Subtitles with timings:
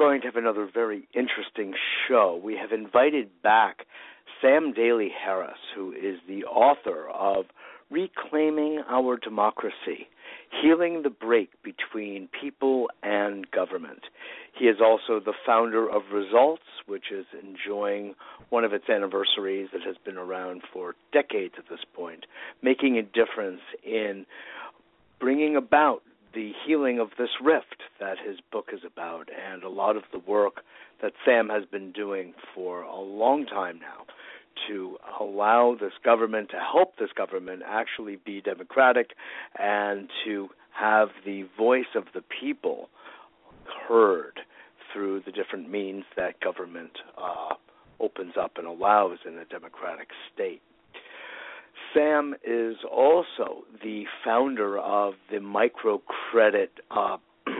[0.00, 1.74] going to have another very interesting
[2.08, 2.40] show.
[2.42, 3.84] We have invited back
[4.40, 7.44] Sam Daley-Harris, who is the author of
[7.90, 10.08] Reclaiming Our Democracy
[10.62, 14.04] Healing the Break Between People and Government.
[14.58, 18.14] He is also the founder of Results, which is enjoying
[18.48, 22.24] one of its anniversaries that has been around for decades at this point,
[22.62, 24.24] making a difference in
[25.20, 26.00] bringing about
[26.34, 30.18] the healing of this rift that his book is about, and a lot of the
[30.18, 30.62] work
[31.02, 34.04] that Sam has been doing for a long time now
[34.68, 39.10] to allow this government, to help this government actually be democratic
[39.58, 42.88] and to have the voice of the people
[43.88, 44.40] heard
[44.92, 47.54] through the different means that government uh,
[48.00, 50.62] opens up and allows in a democratic state.
[51.94, 57.16] Sam is also the founder of the Microcredit uh,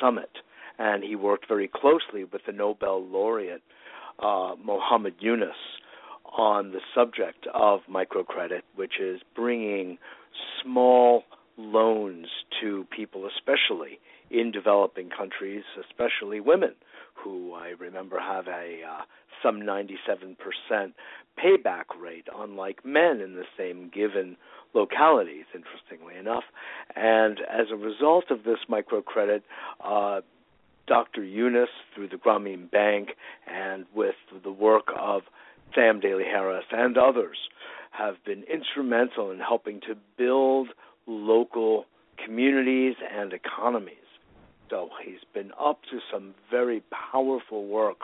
[0.00, 0.30] Summit,
[0.78, 3.62] and he worked very closely with the Nobel laureate
[4.18, 5.56] uh, Muhammad Yunus
[6.36, 9.98] on the subject of microcredit, which is bringing
[10.62, 11.22] small
[11.56, 12.26] loans
[12.60, 13.98] to people, especially
[14.30, 16.74] in developing countries, especially women,
[17.22, 19.02] who I remember have a uh,
[19.42, 20.36] some 97%
[21.38, 24.36] payback rate, unlike men in the same given
[24.74, 26.44] localities, interestingly enough.
[26.96, 29.42] And as a result of this microcredit,
[29.84, 30.20] uh,
[30.86, 31.22] Dr.
[31.22, 33.10] Yunus, through the Grameen Bank
[33.46, 35.22] and with the work of
[35.74, 37.36] Sam Daley-Harris and others,
[37.90, 40.68] have been instrumental in helping to build
[41.06, 41.84] local
[42.24, 43.94] communities and economies.
[44.70, 47.98] So he's been up to some very powerful work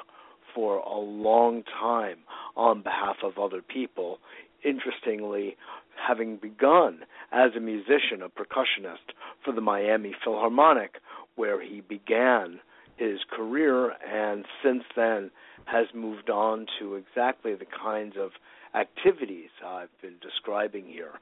[0.55, 2.19] for a long time
[2.57, 4.19] on behalf of other people.
[4.65, 5.57] Interestingly,
[5.97, 7.01] having begun
[7.33, 9.13] as a musician, a percussionist
[9.45, 10.97] for the Miami Philharmonic,
[11.37, 12.61] where he began
[12.97, 15.31] his career, and since then
[15.67, 18.31] has moved on to exactly the kinds of
[18.75, 21.13] activities I've been describing here.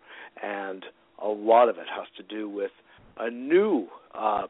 [0.43, 0.85] And
[1.23, 2.73] a lot of it has to do with
[3.19, 4.47] a new uh,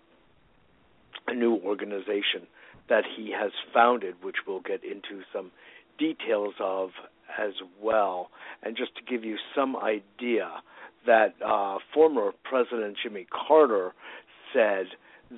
[1.29, 2.47] a new organization
[2.89, 5.51] that he has founded, which we'll get into some
[5.99, 6.91] details of
[7.39, 8.31] as well.
[8.63, 10.49] And just to give you some idea,
[11.07, 13.93] that uh, former President Jimmy Carter
[14.55, 14.87] said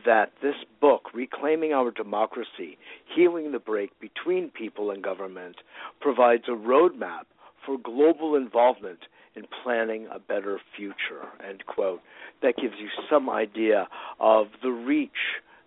[0.04, 2.78] that this book, Reclaiming Our Democracy
[3.14, 5.56] Healing the Break Between People and Government,
[6.00, 7.24] provides a roadmap
[7.64, 9.00] for global involvement
[9.36, 11.28] in planning a better future.
[11.46, 12.00] End quote.
[12.42, 13.88] That gives you some idea
[14.20, 15.10] of the reach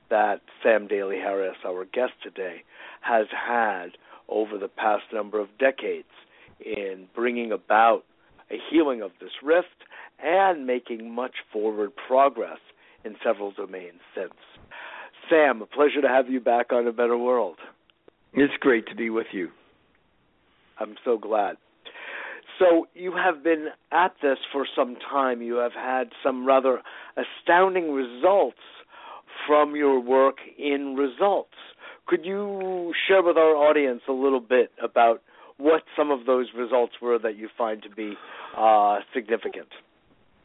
[0.09, 2.63] that Sam Daley-Harris, our guest today,
[3.01, 3.97] has had
[4.29, 6.07] over the past number of decades
[6.59, 8.03] in bringing about
[8.51, 9.83] a healing of this rift
[10.19, 12.59] and making much forward progress
[13.03, 14.33] in several domains since.
[15.29, 17.57] Sam, a pleasure to have you back on A Better World.
[18.33, 19.49] It's great to be with you.
[20.79, 21.57] I'm so glad.
[22.59, 25.41] So, you have been at this for some time.
[25.43, 26.81] You have had some rather
[27.15, 28.57] astounding results
[29.47, 31.55] from your work in results.
[32.05, 35.21] Could you share with our audience a little bit about
[35.57, 38.13] what some of those results were that you find to be
[38.57, 39.67] uh, significant?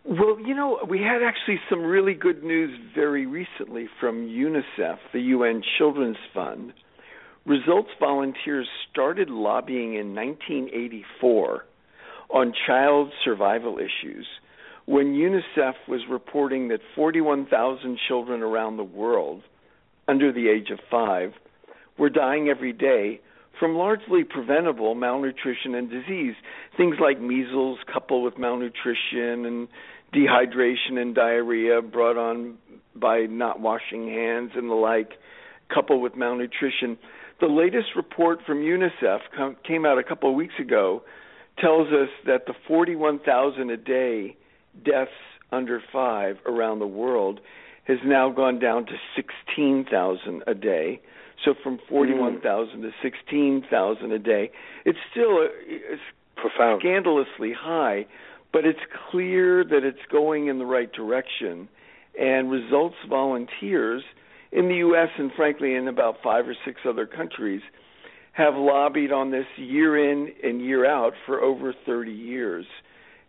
[0.05, 5.21] Well, you know, we had actually some really good news very recently from UNICEF, the
[5.21, 6.73] UN Children's Fund.
[7.47, 11.65] Results volunteers started lobbying in 1984
[12.31, 14.27] on child survival issues
[14.87, 19.43] when UNICEF was reporting that 41,000 children around the world
[20.08, 21.32] under the age of five
[21.99, 23.20] were dying every day
[23.61, 26.34] from largely preventable malnutrition and disease.
[26.76, 29.69] Things like measles, coupled with malnutrition and
[30.12, 32.58] dehydration and diarrhea brought on
[32.96, 35.12] by not washing hands and the like,
[35.73, 36.99] coupled with malnutrition.
[37.40, 39.20] The latest report from UNICEF
[39.67, 41.02] came out a couple of weeks ago
[41.58, 44.37] tells us that the 41,000 a day
[44.85, 45.11] deaths
[45.51, 47.41] under 5 around the world
[47.85, 51.01] has now gone down to 16,000 a day.
[51.45, 52.83] So from 41,000 mm.
[52.83, 54.51] to 16,000 a day.
[54.85, 56.03] It's still a, it's
[56.37, 58.07] profound scandalously high,
[58.53, 58.79] but it's
[59.11, 61.69] clear that it's going in the right direction
[62.19, 64.03] and results volunteers
[64.53, 67.63] in the US and frankly in about 5 or 6 other countries
[68.33, 72.65] have lobbied on this year in and year out for over 30 years.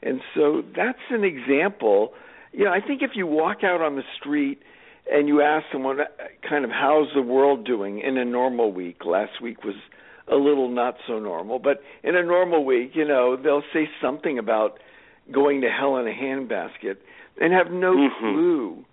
[0.05, 2.13] And so that's an example.
[2.51, 4.61] You know, I think if you walk out on the street
[5.11, 5.99] and you ask someone
[6.47, 9.75] kind of how's the world doing in a normal week, last week was
[10.31, 11.59] a little not so normal.
[11.59, 14.79] But in a normal week, you know, they'll say something about
[15.31, 16.97] going to hell in a handbasket
[17.39, 18.19] and have no mm-hmm.
[18.19, 18.85] clue,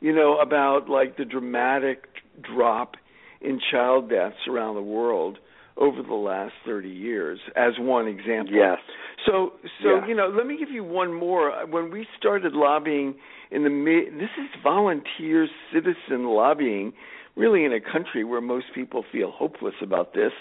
[0.00, 2.04] you know, about like the dramatic
[2.42, 2.96] drop
[3.40, 5.38] in child deaths around the world
[5.76, 8.54] over the last 30 years as one example.
[8.54, 8.78] Yes.
[9.26, 10.06] So so yeah.
[10.06, 11.52] you know, let me give you one more.
[11.66, 13.14] When we started lobbying
[13.50, 16.92] in the mid this is volunteer citizen lobbying
[17.36, 20.32] really in a country where most people feel hopeless about this.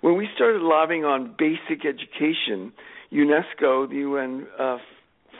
[0.00, 2.72] When we started lobbying on basic education,
[3.12, 4.78] UNESCO, the UN uh,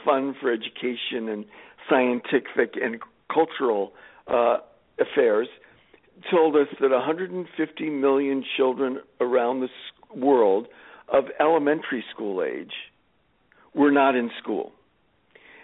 [0.05, 1.45] Fund for Education and
[1.89, 2.99] Scientific and
[3.33, 3.93] Cultural
[4.27, 4.57] uh,
[4.99, 5.47] Affairs,
[6.31, 9.69] told us that 150 million children around the
[10.15, 10.67] world
[11.11, 12.73] of elementary school age
[13.73, 14.71] were not in school.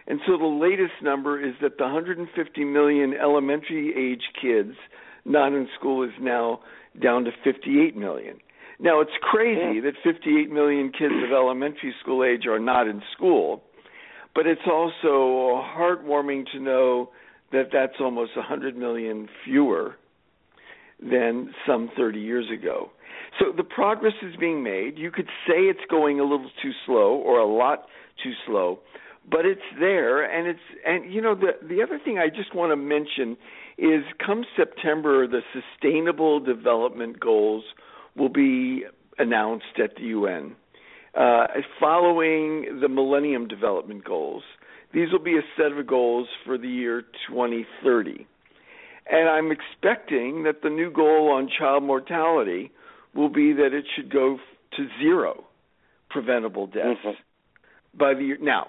[0.07, 4.75] And so the latest number is that the 150 million elementary age kids
[5.24, 6.62] not in school is now
[7.02, 8.40] down to 58 million.
[8.80, 13.62] Now it's crazy that 58 million kids of elementary school age are not in school,
[14.34, 17.12] but it's also heartwarming to know
[17.52, 19.95] that that's almost 100 million fewer
[21.01, 22.92] than some 30 years ago.
[23.40, 24.98] So the progress is being made.
[24.98, 27.86] You could say it's going a little too slow or a lot
[28.24, 28.80] too slow,
[29.30, 32.72] but it's there and it's and you know the the other thing I just want
[32.72, 33.38] to mention
[33.78, 37.63] is come September the sustainable development goals
[38.18, 38.84] will be
[39.18, 40.56] announced at the UN.
[41.16, 41.48] Uh,
[41.80, 44.44] following the Millennium Development Goals,
[44.94, 48.28] these will be a set of goals for the year 2030.
[49.11, 52.71] And I'm expecting that the new goal on child mortality
[53.15, 54.38] will be that it should go
[54.77, 55.45] to zero
[56.09, 57.97] preventable deaths mm-hmm.
[57.97, 58.38] by the year.
[58.39, 58.67] Now,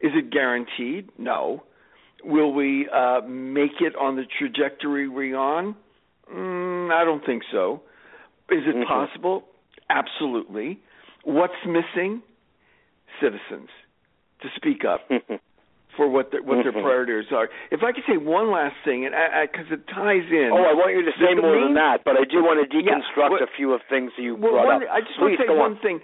[0.00, 1.08] is it guaranteed?
[1.18, 1.64] No.
[2.22, 5.74] Will we uh, make it on the trajectory we're on?
[6.32, 7.82] Mm, I don't think so.
[8.50, 8.84] Is it mm-hmm.
[8.84, 9.44] possible?
[9.88, 10.78] Absolutely.
[11.24, 12.22] What's missing?
[13.20, 13.68] Citizens
[14.42, 15.00] to speak up.
[15.96, 16.70] For what their, what mm-hmm.
[16.70, 17.48] priorities are.
[17.70, 19.14] If I could say one last thing, and
[19.50, 20.50] because it ties in.
[20.52, 22.68] Oh, I want you to say more main, than that, but I do want to
[22.68, 24.88] deconstruct yeah, a few of things you well, brought one, up.
[24.90, 25.82] I just Please, want to say one on.
[25.82, 26.00] thing.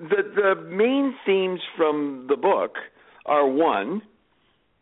[0.00, 2.76] The the main themes from the book
[3.26, 4.02] are one,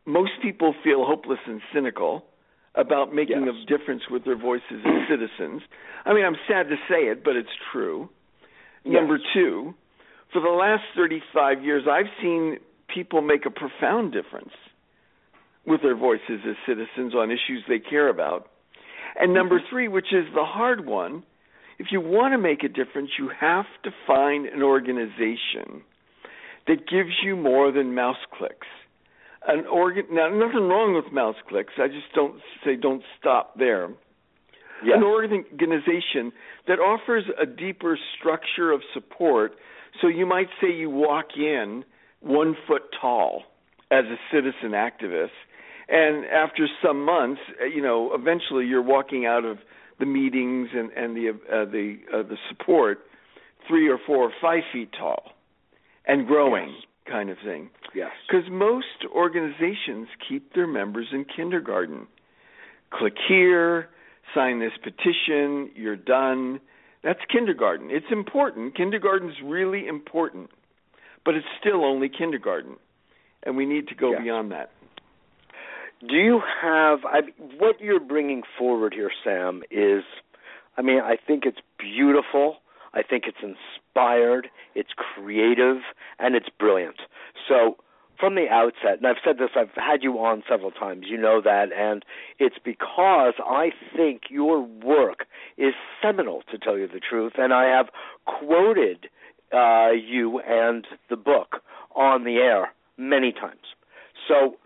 [0.07, 2.25] most people feel hopeless and cynical
[2.75, 3.55] about making yes.
[3.55, 5.63] a difference with their voices as citizens.
[6.05, 8.09] I mean, I'm sad to say it, but it's true.
[8.85, 8.95] Yes.
[8.95, 9.75] Number two,
[10.33, 12.59] for the last 35 years, I've seen
[12.97, 14.55] people make a profound difference
[15.67, 18.49] with their voices as citizens on issues they care about.
[19.21, 19.69] And number mm-hmm.
[19.71, 21.23] three, which is the hard one,
[21.79, 25.83] if you want to make a difference, you have to find an organization
[26.67, 28.67] that gives you more than mouse clicks.
[29.47, 31.75] An organ now nothing wrong with mouse clicks.
[31.79, 33.91] I just don't say don't stop there.
[34.83, 36.33] An organization
[36.67, 39.53] that offers a deeper structure of support.
[40.03, 41.85] So you might say you walk in
[42.21, 43.43] one foot tall
[43.91, 45.31] as a citizen activist,
[45.89, 49.59] and after some months, uh, you know, eventually you're walking out of
[49.99, 53.01] the meetings and and the uh, the uh, the support
[53.69, 55.23] three or four or five feet tall
[56.07, 56.85] and growing yes.
[57.11, 57.71] kind of thing.
[57.95, 58.11] Yes.
[58.29, 62.07] Because most organizations keep their members in kindergarten.
[62.93, 63.89] Click here,
[64.35, 66.61] sign this petition, you're done.
[67.03, 67.89] That's kindergarten.
[67.91, 68.77] It's important.
[68.77, 70.51] Kindergarten's really important
[71.27, 72.77] but it's still only kindergarten,
[73.43, 74.23] and we need to go yeah.
[74.23, 74.71] beyond that.
[76.01, 77.21] Do you have I,
[77.59, 79.63] what you're bringing forward here, Sam?
[79.71, 80.05] Is
[80.79, 82.59] I mean, I think it's beautiful.
[82.95, 84.49] I think it's inspired.
[84.75, 85.79] It's creative,
[86.19, 86.97] and it's brilliant.
[87.49, 87.77] So
[88.19, 91.41] from the outset, and I've said this, I've had you on several times, you know
[91.43, 92.05] that, and
[92.39, 95.27] it's because I think your work
[95.59, 97.89] is seminal, to tell you the truth, and I have
[98.25, 99.09] quoted
[99.53, 101.63] uh, you and the book
[101.95, 103.75] on the air many times.
[104.29, 104.57] So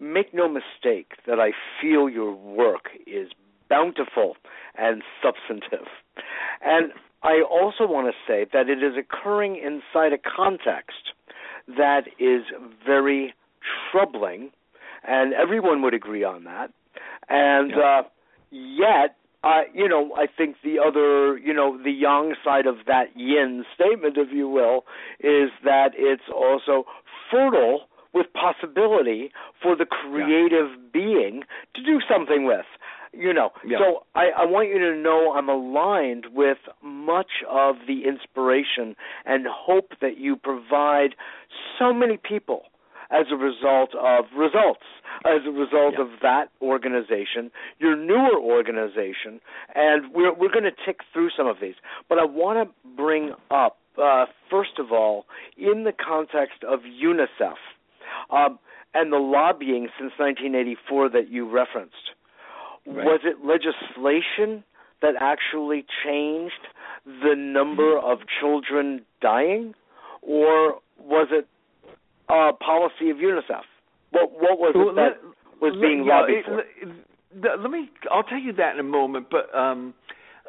[0.00, 3.28] make no mistake that I feel your work is
[3.68, 4.36] bountiful
[4.76, 5.86] and substantive.
[6.62, 11.12] And I also want to say that it is occurring inside a context
[11.76, 12.42] that is
[12.84, 13.34] very
[13.90, 14.50] troubling,
[15.06, 16.70] and everyone would agree on that.
[17.28, 18.00] And yeah.
[18.00, 18.02] uh,
[18.50, 19.16] yet,
[19.46, 23.64] uh, you know, I think the other, you know, the yang side of that yin
[23.74, 24.84] statement, if you will,
[25.20, 26.84] is that it's also
[27.30, 29.30] fertile with possibility
[29.62, 30.90] for the creative yeah.
[30.92, 31.42] being
[31.74, 32.66] to do something with.
[33.12, 33.78] You know, yeah.
[33.78, 39.46] so I, I want you to know I'm aligned with much of the inspiration and
[39.48, 41.14] hope that you provide
[41.78, 42.64] so many people
[43.10, 44.84] as a result of results.
[45.24, 46.04] as a result yeah.
[46.04, 49.40] of that organization, your newer organization,
[49.74, 51.74] and we're we're going to tick through some of these.
[52.08, 57.56] But I want to bring up uh, first of all, in the context of UNICEF
[58.30, 58.58] um,
[58.94, 61.94] and the lobbying since 1984 that you referenced.
[62.86, 63.04] Right.
[63.04, 64.64] Was it legislation
[65.02, 66.52] that actually changed
[67.04, 69.74] the number of children dying,
[70.22, 71.46] or was it
[72.28, 73.64] a policy of UNICEF?
[74.10, 75.20] What what was it that
[75.60, 76.62] was being yeah, lobbied for?
[77.42, 77.90] Let, let me.
[78.10, 79.94] I'll tell you that in a moment, but um,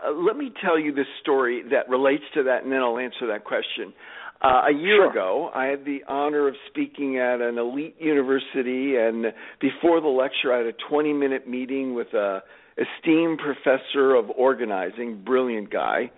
[0.05, 3.27] uh, let me tell you this story that relates to that, and then I'll answer
[3.27, 3.93] that question.
[4.39, 5.09] Uh, a year sure.
[5.09, 10.53] ago, I had the honor of speaking at an elite university, and before the lecture,
[10.53, 12.43] I had a 20-minute meeting with a
[12.77, 16.11] esteemed professor of organizing, brilliant guy,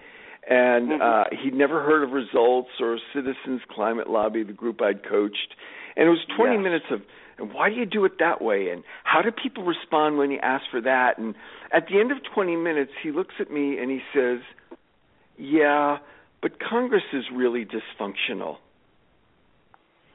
[0.47, 1.01] and mm-hmm.
[1.01, 5.55] uh, he'd never heard of Results or Citizens Climate Lobby, the group I'd coached,
[5.95, 6.63] and it was 20 yes.
[6.63, 7.01] minutes of
[7.39, 8.67] and why do you do it that way?
[8.69, 11.17] And how do people respond when you ask for that?
[11.17, 11.35] And
[11.71, 14.39] at the end of 20 minutes he looks at me and he says
[15.37, 15.99] yeah
[16.41, 18.57] but congress is really dysfunctional.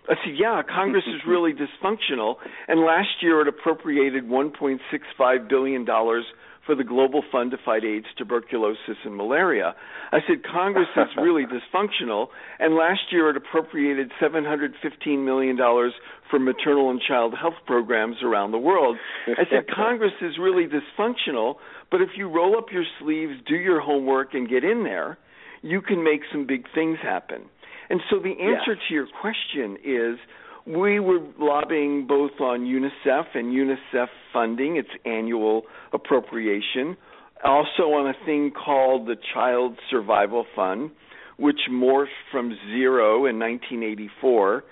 [0.07, 2.37] I said, yeah, Congress is really dysfunctional,
[2.69, 6.25] and last year it appropriated 1.65 billion dollars
[6.67, 9.75] for the Global Fund to fight AIDS, tuberculosis, and malaria.
[10.13, 12.29] I said Congress is really dysfunctional,
[12.59, 15.57] and last year it appropriated $715 million
[16.31, 18.97] for maternal and child health programs around the world.
[19.27, 21.57] I said Congress is really dysfunctional,
[21.91, 25.19] but if you roll up your sleeves, do your homework, and get in there,
[25.63, 27.43] you can make some big things happen.
[27.91, 28.83] And so the answer yes.
[28.89, 30.19] to your question is
[30.67, 36.97] we were lobbying both on UNICEF and UNICEF funding, its annual appropriation,
[37.45, 40.91] also on a thing called the Child Survival Fund,
[41.37, 44.65] which morphed from zero in 1984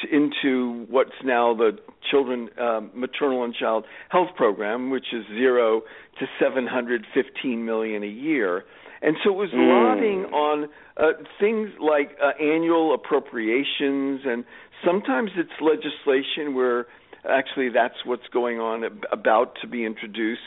[0.00, 1.78] to, into what's now the
[2.10, 5.82] Children uh, Maternal and Child Health Program, which is zero
[6.18, 8.64] to 715 million a year.
[9.02, 9.68] And so it was mm.
[9.68, 14.44] lobbying on uh, things like uh, annual appropriations, and
[14.84, 16.86] sometimes it's legislation where
[17.28, 20.42] actually that's what's going on, about to be introduced,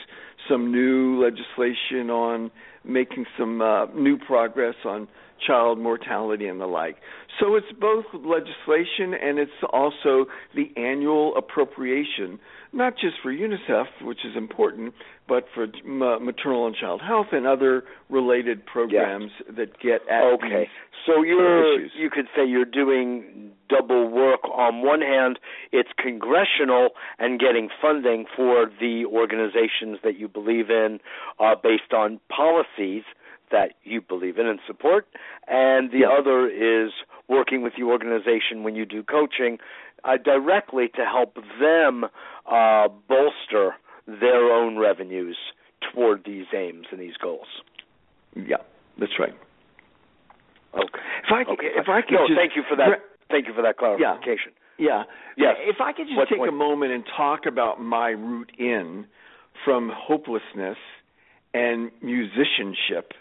[0.50, 2.52] some new legislation on
[2.84, 5.08] making some uh, new progress on
[5.46, 6.98] child mortality and the like.
[7.40, 10.26] So it's both legislation and it's also
[10.56, 12.40] the annual appropriation
[12.78, 14.94] not just for UNICEF, which is important,
[15.28, 19.56] but for m- maternal and child health and other related programs yes.
[19.58, 20.70] that get at okay.
[21.06, 21.92] so you're issues.
[21.98, 24.42] you could say you're doing double work.
[24.46, 25.40] On one hand,
[25.72, 31.00] it's congressional and getting funding for the organizations that you believe in,
[31.40, 33.04] uh, based on policies
[33.52, 35.08] that you believe in and support,
[35.48, 36.08] and the yeah.
[36.08, 36.92] other is
[37.30, 39.58] working with the organization when you do coaching
[40.08, 42.06] uh, directly to help them
[42.50, 43.76] uh, bolster
[44.08, 45.38] their own revenues
[45.94, 47.48] toward these aims and these goals.
[48.36, 48.58] Yeah,
[49.00, 49.34] that's right.
[50.74, 51.00] Okay.
[51.24, 51.68] If I could, okay.
[51.76, 53.00] if I could no, just, thank you for that.
[53.30, 54.54] Thank you for that clarification.
[54.78, 55.04] Yeah.
[55.36, 55.56] Yes.
[55.60, 56.50] If I could just what take point?
[56.50, 59.06] a moment and talk about my route in
[59.66, 60.78] from hopelessness
[61.54, 63.14] and musicianship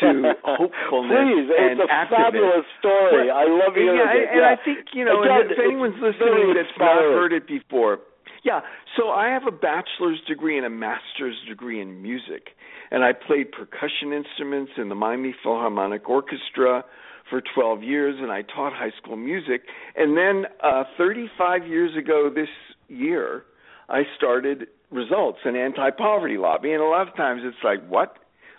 [0.00, 2.24] to hopefulness Please, and it's a activism.
[2.30, 3.26] fabulous story.
[3.28, 4.28] Well, I love hearing yeah, it.
[4.30, 4.54] And, yeah.
[4.54, 8.00] I think you know, Again, if anyone's listening that's not heard it before,
[8.42, 8.60] yeah.
[8.96, 12.56] So I have a bachelor's degree and a master's degree in music,
[12.90, 16.84] and I played percussion instruments in the Miami Philharmonic Orchestra
[17.28, 19.62] for 12 years, and I taught high school music.
[19.96, 22.48] And then uh, 35 years ago this
[22.88, 23.44] year,
[23.88, 28.16] I started Results, an anti-poverty lobby, and a lot of times it's like, what?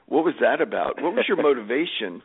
[0.07, 1.01] What was that about?
[1.01, 2.21] What was your motivation?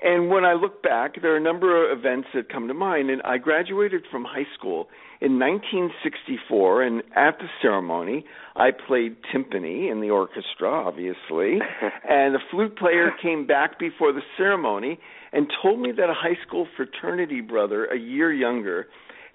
[0.00, 3.10] And when I look back, there are a number of events that come to mind.
[3.10, 4.88] And I graduated from high school
[5.20, 11.58] in 1964, and at the ceremony, I played timpani in the orchestra, obviously.
[12.08, 15.00] and the flute player came back before the ceremony
[15.32, 18.86] and told me that a high school fraternity brother, a year younger,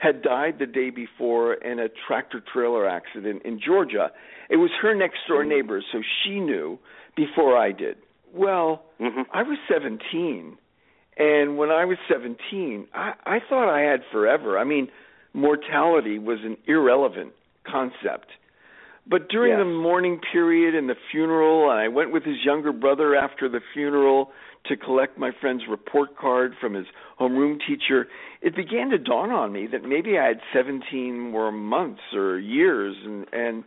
[0.04, 4.12] had died the day before in a tractor trailer accident in Georgia.
[4.50, 6.78] It was her next door neighbor, so she knew
[7.16, 7.98] before I did.
[8.34, 9.22] Well, mm-hmm.
[9.32, 10.58] I was 17,
[11.18, 14.58] and when I was 17, I, I thought I had forever.
[14.60, 14.90] I mean,
[15.34, 17.32] mortality was an irrelevant
[17.66, 18.28] concept.
[19.06, 19.60] But during yes.
[19.60, 23.60] the mourning period and the funeral, and I went with his younger brother after the
[23.74, 24.32] funeral
[24.68, 26.86] to collect my friend's report card from his
[27.20, 28.08] homeroom teacher,
[28.42, 32.96] it began to dawn on me that maybe I had 17 more months or years,
[33.04, 33.64] and and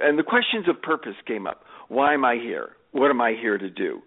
[0.00, 1.64] and the questions of purpose came up.
[1.88, 2.70] Why am I here?
[2.92, 4.02] What am I here to do?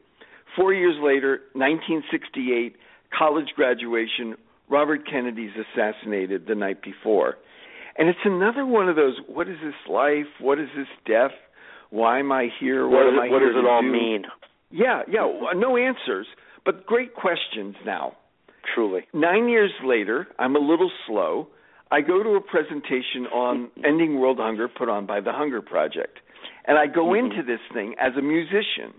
[0.55, 2.75] Four years later, 1968,
[3.17, 4.36] college graduation,
[4.70, 7.38] Robert Kennedy's assassinated the night before.
[7.97, 10.25] And it's another one of those what is this life?
[10.39, 11.31] What is this death?
[11.89, 12.88] Why am I here?
[12.88, 13.91] What, what am I what does it all do?
[13.91, 14.23] mean?
[14.71, 16.25] Yeah, yeah, no answers,
[16.65, 18.17] but great questions now.
[18.73, 19.01] Truly.
[19.13, 21.47] Nine years later, I'm a little slow.
[21.91, 26.19] I go to a presentation on ending world hunger put on by the Hunger Project.
[26.65, 27.25] And I go mm-hmm.
[27.25, 28.93] into this thing as a musician,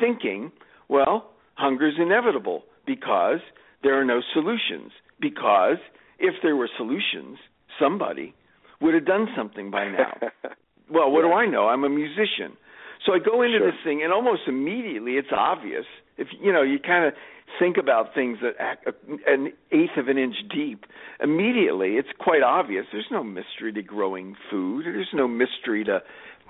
[0.00, 0.52] thinking,
[0.88, 3.40] well, hunger's inevitable because
[3.82, 4.92] there are no solutions.
[5.20, 5.78] Because
[6.18, 7.38] if there were solutions,
[7.80, 8.34] somebody
[8.80, 10.14] would have done something by now.
[10.90, 11.30] well, what yeah.
[11.30, 11.68] do I know?
[11.68, 12.56] I'm a musician.
[13.06, 13.70] So I go into sure.
[13.70, 15.84] this thing, and almost immediately it's obvious.
[16.16, 17.14] If you know, you kind of
[17.58, 18.78] think about things that
[19.26, 20.84] an eighth of an inch deep.
[21.22, 22.86] Immediately, it's quite obvious.
[22.92, 24.84] There's no mystery to growing food.
[24.84, 26.00] There's no mystery to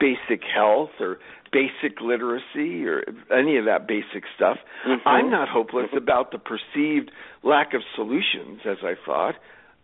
[0.01, 1.19] basic health or
[1.53, 4.59] basic literacy or any of that basic stuff.
[4.87, 5.09] Mm-hmm.
[5.09, 7.11] I'm not hopeless about the perceived
[7.43, 9.35] lack of solutions, as I thought.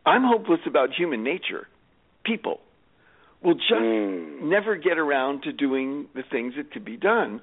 [0.06, 1.66] I'm hopeless about human nature,
[2.24, 2.60] people
[3.42, 4.42] will just mm.
[4.42, 7.40] never get around to doing the things that could be done.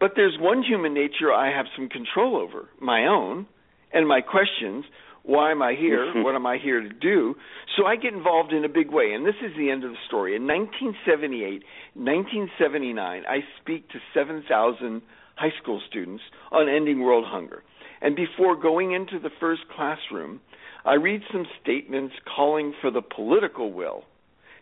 [0.00, 3.46] But there's one human nature I have some control over, my own,
[3.92, 4.84] and my questions.
[5.22, 6.12] Why am I here?
[6.24, 7.36] What am I here to do?
[7.76, 9.96] So I get involved in a big way, and this is the end of the
[10.06, 10.34] story.
[10.34, 11.62] In 1978,
[11.94, 15.02] 1979, I speak to 7,000
[15.36, 17.62] high school students on ending world hunger.
[18.02, 20.40] And before going into the first classroom,
[20.84, 24.04] I read some statements calling for the political will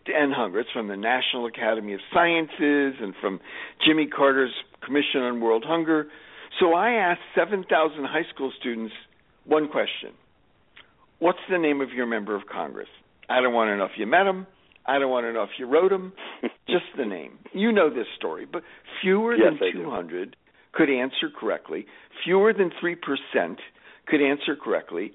[0.05, 0.61] to end hunger.
[0.61, 3.39] It's from the National Academy of Sciences and from
[3.85, 4.53] Jimmy Carter's
[4.85, 6.07] Commission on World Hunger.
[6.59, 8.93] So I asked 7,000 high school students
[9.45, 10.11] one question
[11.19, 12.89] What's the name of your member of Congress?
[13.29, 14.45] I don't want to know if you met him.
[14.85, 16.11] I don't want to know if you wrote him.
[16.67, 17.39] Just the name.
[17.53, 18.63] You know this story, but
[19.01, 20.35] fewer yes, than 200
[20.73, 21.85] could answer correctly.
[22.25, 22.95] Fewer than 3%
[24.07, 25.13] could answer correctly.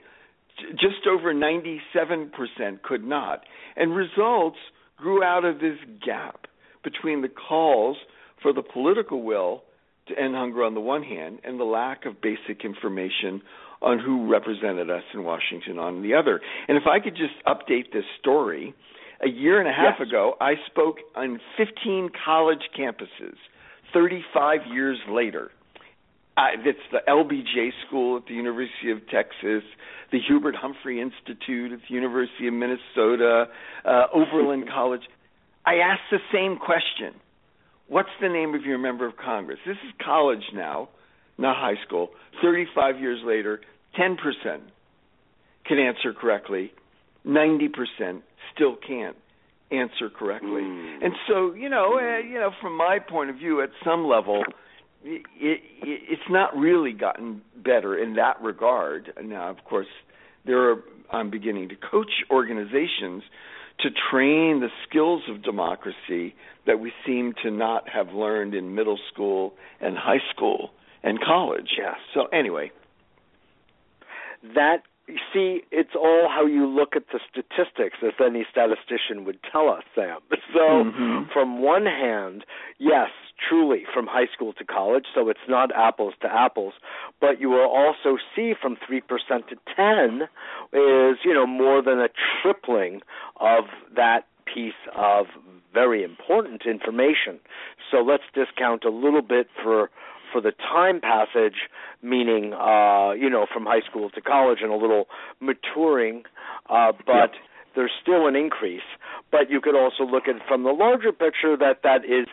[0.72, 3.44] Just over 97% could not.
[3.76, 4.58] And results
[4.96, 6.46] grew out of this gap
[6.82, 7.96] between the calls
[8.42, 9.62] for the political will
[10.08, 13.42] to end hunger on the one hand and the lack of basic information
[13.80, 16.40] on who represented us in Washington on the other.
[16.66, 18.74] And if I could just update this story,
[19.24, 20.08] a year and a half yes.
[20.08, 23.36] ago, I spoke on 15 college campuses
[23.92, 25.50] 35 years later.
[26.36, 29.64] Uh, it's the LBJ School at the University of Texas,
[30.10, 33.46] the Hubert Humphrey Institute at the University of Minnesota,
[33.84, 35.02] uh, Oberlin College.
[35.66, 37.20] I asked the same question
[37.88, 39.58] What's the name of your member of Congress?
[39.66, 40.90] This is college now,
[41.38, 42.10] not high school.
[42.42, 43.60] 35 years later,
[43.98, 44.16] 10%
[45.66, 46.72] can answer correctly,
[47.26, 48.20] 90%
[48.54, 49.16] still can't
[49.70, 50.62] answer correctly.
[50.62, 51.04] Mm.
[51.04, 54.42] And so, you know, uh, you know, from my point of view, at some level,
[55.04, 59.12] it, it, it's not really gotten better in that regard.
[59.22, 59.86] Now, of course,
[60.44, 60.76] there are.
[61.10, 63.22] I'm beginning to coach organizations
[63.80, 66.34] to train the skills of democracy
[66.66, 70.70] that we seem to not have learned in middle school and high school
[71.02, 71.70] and college.
[71.78, 71.94] Yeah.
[72.12, 72.72] So anyway,
[74.54, 79.38] that you see, it's all how you look at the statistics, as any statistician would
[79.50, 80.18] tell us, Sam.
[80.54, 81.30] So, mm-hmm.
[81.30, 82.42] from one hand,
[82.78, 83.10] yes,
[83.46, 86.74] truly, from high school to college, so it's not apples to apples,
[87.20, 89.02] but you will also see from 3%
[89.48, 90.22] to 10
[90.72, 92.08] is, you know, more than a
[92.42, 93.00] tripling
[93.40, 95.26] of that piece of
[95.72, 97.38] very important information.
[97.90, 99.90] So let's discount a little bit for
[100.32, 101.68] for the time passage,
[102.02, 105.06] meaning uh, you know from high school to college and a little
[105.40, 106.24] maturing,
[106.68, 107.32] uh, but.
[107.32, 107.42] Yep.
[107.76, 108.88] There's still an increase,
[109.30, 112.26] but you could also look at it from the larger picture that that is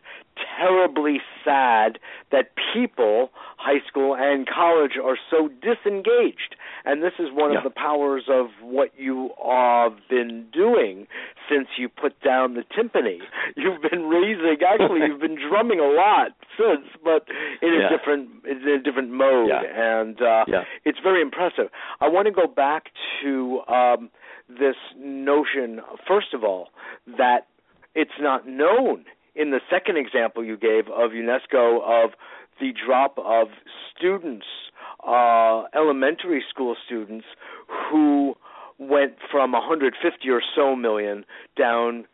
[0.57, 1.99] terribly sad
[2.31, 6.55] that people, high school and college, are so disengaged.
[6.83, 7.59] And this is one yeah.
[7.59, 11.07] of the powers of what you have been doing
[11.49, 13.19] since you put down the timpani.
[13.55, 17.27] You've been raising, actually, you've been drumming a lot since, but
[17.61, 17.89] in a yeah.
[17.89, 19.99] different in a different mode, yeah.
[20.01, 20.45] and uh,
[20.83, 21.69] it's very impressive.
[22.01, 22.85] I want to go back
[23.21, 24.09] to um,
[24.49, 26.69] this notion, first of all,
[27.17, 27.47] that
[27.93, 29.05] it's not known
[29.35, 32.11] in the second example you gave of UNESCO of
[32.59, 33.47] the drop of
[33.95, 34.45] students,
[35.05, 37.25] uh, elementary school students,
[37.67, 38.35] who
[38.77, 41.25] went from 150 or so million
[41.57, 42.05] down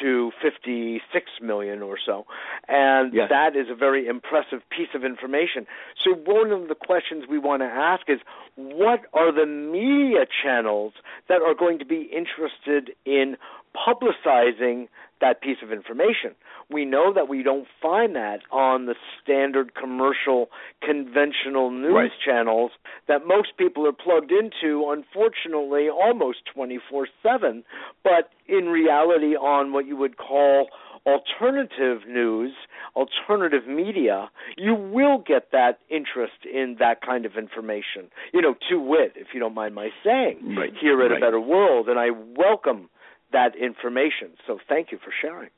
[0.00, 2.26] to 56 million or so.
[2.68, 3.28] And yes.
[3.30, 5.66] that is a very impressive piece of information.
[6.02, 8.20] So, one of the questions we want to ask is
[8.56, 10.92] what are the media channels
[11.28, 13.36] that are going to be interested in
[13.74, 14.88] publicizing
[15.20, 16.34] that piece of information.
[16.70, 20.50] We know that we don't find that on the standard commercial
[20.82, 22.10] conventional news right.
[22.24, 22.72] channels
[23.08, 27.62] that most people are plugged into unfortunately almost 24/7
[28.02, 30.68] but in reality on what you would call
[31.06, 32.52] alternative news,
[32.94, 38.10] alternative media, you will get that interest in that kind of information.
[38.32, 40.72] You know, to wit, if you don't mind my saying, right.
[40.78, 41.18] here at right.
[41.18, 42.88] A Better World, and I welcome
[43.32, 44.30] that information.
[44.46, 45.50] So thank you for sharing.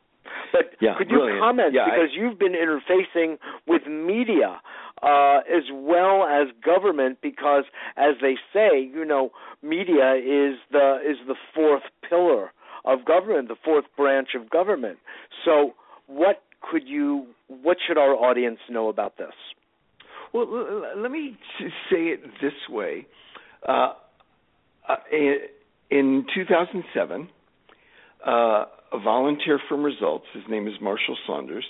[0.52, 1.40] But yeah, could you brilliant.
[1.40, 4.60] comment yeah, because I, you've been interfacing with media
[5.02, 7.64] uh, as well as government because,
[7.96, 9.30] as they say, you know,
[9.62, 12.52] media is the is the fourth pillar
[12.84, 14.98] of government, the fourth branch of government.
[15.44, 15.74] So,
[16.06, 19.34] what could you, what should our audience know about this?
[20.32, 21.36] Well, let me
[21.90, 23.06] say it this way.
[23.68, 23.94] Uh,
[24.88, 24.96] uh
[25.90, 27.28] in 2007,
[28.26, 31.64] uh, a volunteer from Results, his name is Marshall Saunders,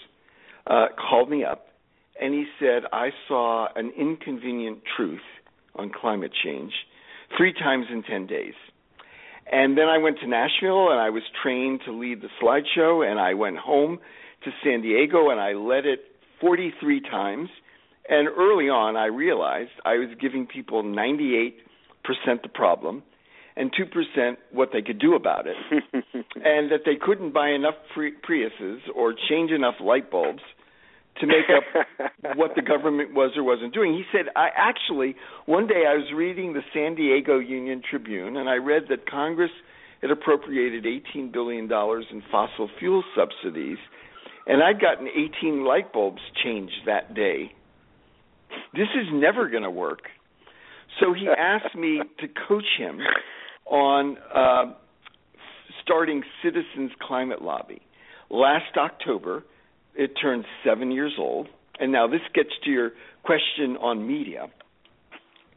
[0.67, 1.67] uh, called me up
[2.21, 5.21] and he said, I saw an inconvenient truth
[5.75, 6.73] on climate change
[7.37, 8.55] three times in 10 days.
[9.51, 13.19] And then I went to Nashville and I was trained to lead the slideshow and
[13.19, 13.99] I went home
[14.45, 16.01] to San Diego and I led it
[16.41, 17.49] 43 times.
[18.09, 21.53] And early on I realized I was giving people 98%
[22.43, 23.03] the problem
[23.57, 25.57] and 2% what they could do about it.
[26.13, 30.43] and that they couldn't buy enough Priuses or change enough light bulbs
[31.21, 33.93] to make up what the government was or wasn't doing.
[33.93, 38.49] He said, I actually, one day I was reading the San Diego Union Tribune and
[38.49, 39.51] I read that Congress
[40.01, 43.79] had appropriated $18 billion in fossil fuel subsidies,
[44.47, 47.53] and I'd gotten 18 light bulbs changed that day.
[48.75, 50.03] This is never going to work.
[51.01, 52.99] So he asked me to coach him
[53.67, 54.73] on uh,
[55.83, 57.83] starting Citizens Climate Lobby.
[58.31, 59.45] Last October,
[59.95, 61.47] it turned seven years old.
[61.79, 62.93] And now this gets to your
[63.25, 64.51] question on media.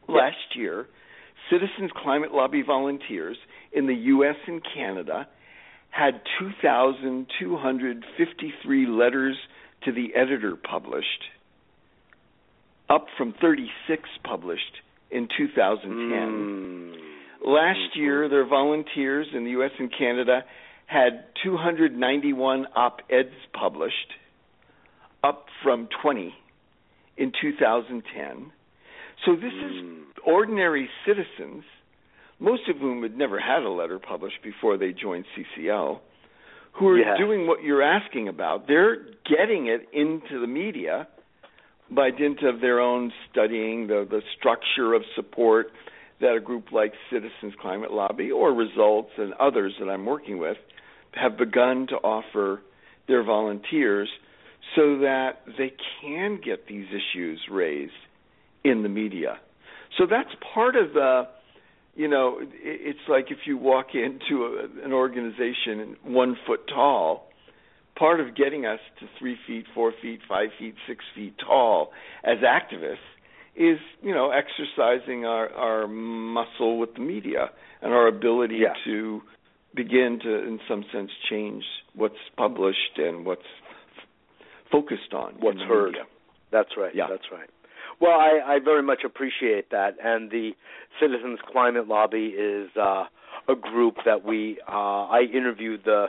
[0.08, 0.86] Last year,
[1.50, 3.36] Citizens Climate Lobby volunteers
[3.72, 4.36] in the U.S.
[4.46, 5.28] and Canada
[5.90, 9.36] had 2,253 letters
[9.84, 11.24] to the editor published,
[12.90, 16.10] up from 36 published in 2010.
[16.10, 16.92] Mm.
[17.44, 19.70] Last year, their volunteers in the U.S.
[19.78, 20.44] and Canada
[20.86, 24.12] had 291 op eds published
[25.22, 26.34] up from 20
[27.16, 28.52] in 2010.
[29.24, 30.00] So this mm.
[30.00, 31.64] is ordinary citizens,
[32.38, 35.98] most of whom had never had a letter published before they joined CCL,
[36.72, 37.16] who are yeah.
[37.16, 38.66] doing what you're asking about.
[38.68, 38.96] They're
[39.28, 41.08] getting it into the media
[41.90, 45.70] by dint of their own studying the the structure of support
[46.20, 50.56] that a group like Citizens Climate Lobby or Results and others that I'm working with
[51.12, 52.62] have begun to offer
[53.08, 54.08] their volunteers
[54.74, 57.92] so that they can get these issues raised
[58.64, 59.38] in the media.
[59.98, 61.28] So that's part of the,
[61.94, 67.28] you know, it's like if you walk into a, an organization one foot tall,
[67.96, 71.92] part of getting us to three feet, four feet, five feet, six feet tall
[72.24, 72.96] as activists
[73.56, 77.50] is, you know, exercising our, our muscle with the media
[77.82, 78.74] and our ability yeah.
[78.84, 79.22] to
[79.74, 81.64] begin to, in some sense, change
[81.94, 83.42] what's published and what's
[84.70, 85.92] focused on what's heard.
[85.92, 86.04] Media.
[86.52, 86.94] That's right.
[86.94, 87.06] Yeah.
[87.08, 87.48] That's right.
[88.00, 90.50] Well, I, I very much appreciate that, and the
[91.00, 93.04] Citizens Climate Lobby is uh,
[93.48, 94.58] a group that we.
[94.68, 96.06] Uh, I interviewed the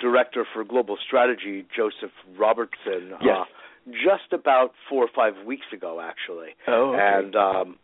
[0.00, 3.36] director for global strategy, Joseph Robertson, yes.
[3.40, 3.44] uh,
[3.92, 6.50] just about four or five weeks ago, actually.
[6.66, 7.00] Oh, okay.
[7.02, 7.76] and um,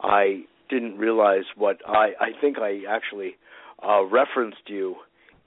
[0.00, 2.12] I didn't realize what I.
[2.20, 3.36] I think I actually
[3.82, 4.96] uh, referenced you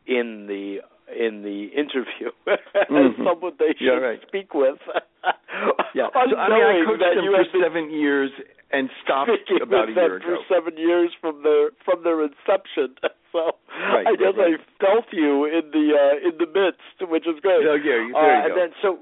[0.07, 2.95] in the in the interview mm-hmm.
[2.95, 4.19] as someone they should yeah, right.
[4.27, 4.77] speak with.
[5.95, 8.31] yeah, so, I mean, I coached them for seven years
[8.71, 10.25] and stopped about a year ago.
[10.25, 12.95] For seven years from their from their inception.
[13.31, 14.57] So right, I guess right.
[14.57, 17.61] I felt you in the uh, in the midst, which is great.
[17.61, 18.55] Yeah, there you uh, and go.
[18.57, 18.97] then so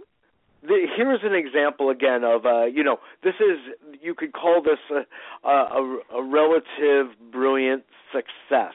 [0.67, 3.57] the, here's an example again of uh, you know this is
[4.01, 4.79] you could call this
[5.43, 8.73] a, a, a relative brilliant success.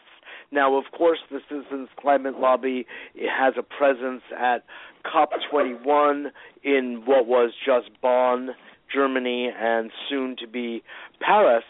[0.51, 4.65] Now, of course, the Citizens Climate Lobby has a presence at
[5.07, 6.27] COP21
[6.63, 8.51] in what was just Bonn,
[8.93, 10.83] Germany, and soon to be
[11.21, 11.65] Paris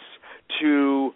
[0.60, 1.12] to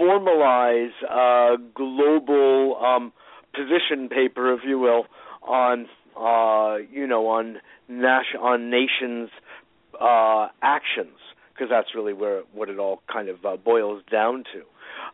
[0.00, 3.12] formalize a global um,
[3.54, 5.06] position paper, if you will,
[5.42, 9.30] on uh, you know on nas- on nations'
[10.00, 11.18] uh, actions,
[11.52, 14.62] because that's really where what it all kind of uh, boils down to.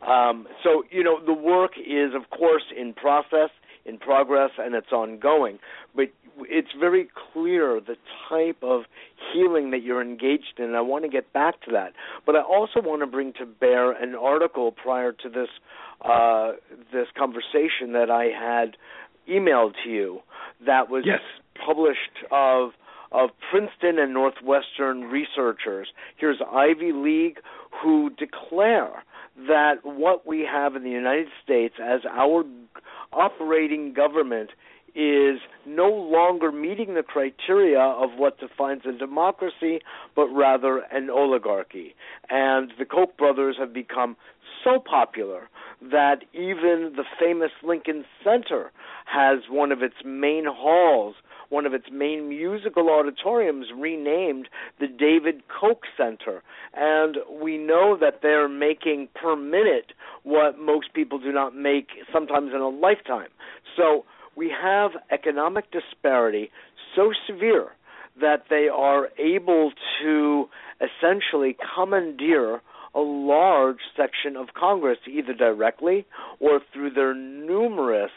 [0.06, 3.50] Um, so, you know, the work is, of course, in process,
[3.84, 5.58] in progress and it's ongoing,
[5.94, 6.06] but
[6.42, 7.96] it's very clear the
[8.28, 8.82] type of
[9.32, 10.74] healing that you're engaged in.
[10.74, 11.92] I want to get back to that,
[12.24, 15.48] but I also want to bring to bear an article prior to this
[16.02, 16.52] uh,
[16.92, 18.76] this conversation that I had
[19.28, 20.20] emailed to you
[20.66, 21.20] that was yes.
[21.64, 22.70] published of
[23.12, 25.88] of Princeton and Northwestern researchers.
[26.16, 27.40] Here's Ivy League
[27.82, 29.02] who declare
[29.48, 32.44] that what we have in the United States as our
[33.12, 34.50] operating government
[34.94, 39.80] is no longer meeting the criteria of what defines a democracy,
[40.16, 41.94] but rather an oligarchy.
[42.28, 44.16] And the Koch brothers have become
[44.64, 45.48] so popular
[45.82, 48.70] that even the famous Lincoln Center
[49.06, 51.16] has one of its main halls
[51.50, 56.42] one of its main musical auditoriums renamed the David Koch Center.
[56.74, 62.52] And we know that they're making per minute what most people do not make sometimes
[62.54, 63.28] in a lifetime.
[63.76, 64.04] So
[64.36, 66.50] we have economic disparity
[66.94, 67.72] so severe
[68.20, 70.48] that they are able to
[70.80, 72.60] essentially commandeer
[72.94, 76.06] a large section of Congress, either directly
[76.40, 78.10] or through their numerous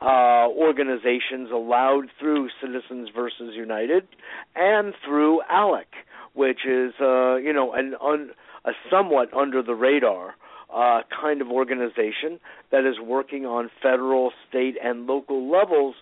[0.00, 4.06] uh, organizations allowed through Citizens versus United
[4.54, 5.86] and through ALEC,
[6.34, 8.30] which is uh, you know an un,
[8.64, 10.34] a somewhat under the radar
[10.74, 15.94] uh, kind of organization that is working on federal, state, and local levels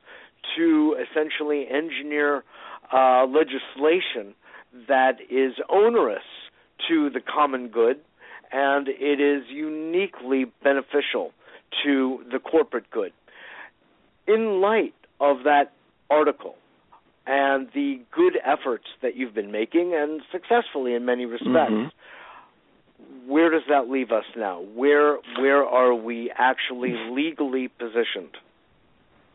[0.57, 2.45] to essentially engineer
[2.93, 4.35] uh, legislation
[4.89, 6.23] that is onerous
[6.89, 8.01] to the common good
[8.53, 11.33] and it is uniquely beneficial
[11.85, 13.13] to the corporate good
[14.27, 15.73] in light of that
[16.11, 16.55] article
[17.27, 23.31] and the good efforts that you've been making and successfully in many respects, mm-hmm.
[23.31, 24.61] where does that leave us now?
[24.61, 28.37] Where where are we actually legally positioned?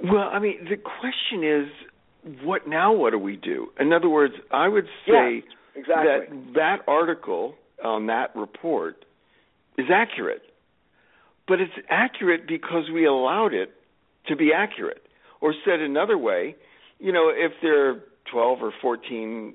[0.03, 2.93] Well, I mean, the question is, what now?
[2.93, 3.69] What do we do?
[3.79, 6.37] In other words, I would say yeah, exactly.
[6.37, 9.05] that that article on that report
[9.77, 10.41] is accurate,
[11.47, 13.73] but it's accurate because we allowed it
[14.27, 15.03] to be accurate.
[15.39, 16.55] Or said another way,
[16.99, 19.53] you know, if there are 12 or 14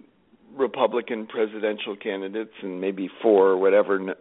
[0.56, 4.14] Republican presidential candidates and maybe four or whatever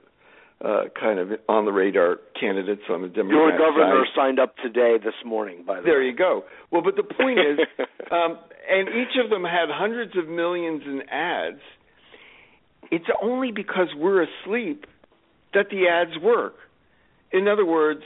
[0.64, 3.60] uh, kind of on the radar candidates on the Democratic side.
[3.60, 4.16] Your governor side.
[4.16, 6.00] signed up today, this morning, by the there way.
[6.00, 6.44] There you go.
[6.72, 7.60] Well, but the point is,
[8.12, 8.38] um,
[8.70, 11.62] and each of them had hundreds of millions in ads.
[12.92, 14.86] It's only because we're asleep
[15.54, 16.56] that the ads work.
[17.32, 18.04] In other words,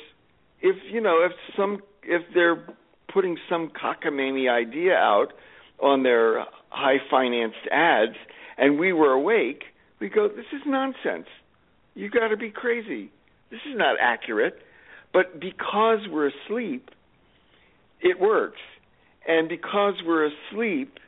[0.62, 2.64] if you know, if some if they're
[3.12, 5.34] putting some cockamamie idea out
[5.82, 8.16] on their high financed ads
[8.58, 9.64] and we were awake,
[10.00, 11.28] we go, This is nonsense.
[11.96, 13.12] You gotta be crazy.
[13.50, 14.62] This is not accurate.
[15.14, 16.90] But because we're asleep,
[18.02, 18.60] it works.
[19.28, 21.00] And because we're asleep,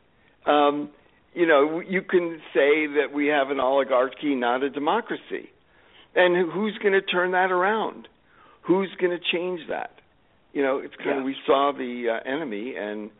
[0.45, 0.89] um,
[1.37, 5.49] you know, you can say that we have an oligarchy, not a democracy.
[6.15, 8.07] And who's going to turn that around?
[8.61, 9.91] Who's going to change that?
[10.57, 11.19] you know, it's kind yeah.
[11.19, 13.11] of we saw the uh, enemy and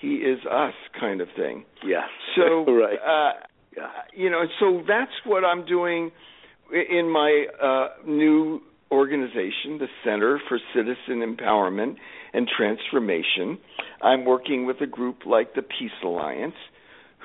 [0.00, 1.64] he is us kind of thing.
[1.84, 2.06] Yeah.
[2.36, 2.98] So right.
[2.98, 3.32] Uh,
[3.76, 3.88] yeah.
[4.14, 6.12] You know, so that's what I'm doing
[6.72, 8.60] in my uh, new
[8.92, 11.96] organization, the Center for Citizen Empowerment
[12.32, 13.58] and Transformation.
[14.00, 16.54] I'm working with a group like the Peace Alliance,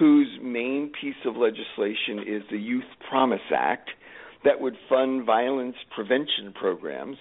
[0.01, 3.91] whose main piece of legislation is the Youth Promise Act
[4.43, 7.17] that would fund violence prevention programs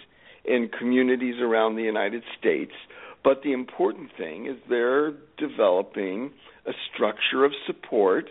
[0.46, 2.72] in communities around the United States.
[3.22, 6.30] But the important thing is they're developing
[6.64, 8.30] a structure of support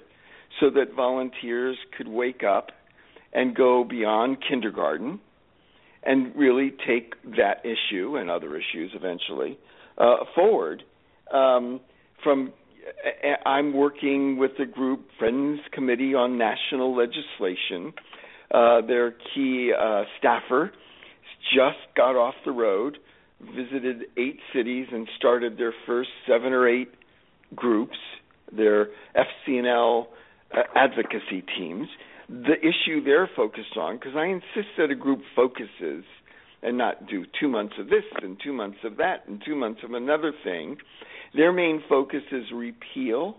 [0.59, 2.71] so that volunteers could wake up
[3.31, 5.19] and go beyond kindergarten
[6.01, 9.59] and really take that issue and other issues eventually
[9.99, 10.81] uh, forward.
[11.31, 11.81] Um,
[12.23, 12.51] from
[13.45, 17.93] I'm working with the group Friends Committee on National Legislation.
[18.51, 20.71] Uh, their key uh, staffer
[21.53, 22.97] just got off the road,
[23.55, 26.89] visited eight cities, and started their first seven or eight
[27.55, 27.97] groups,
[28.55, 30.05] their FCNL
[30.55, 31.87] uh, advocacy teams.
[32.27, 36.03] The issue they're focused on, because I insist that a group focuses
[36.61, 39.81] and not do two months of this and two months of that and two months
[39.83, 40.77] of another thing.
[41.35, 43.35] Their main focus is repeal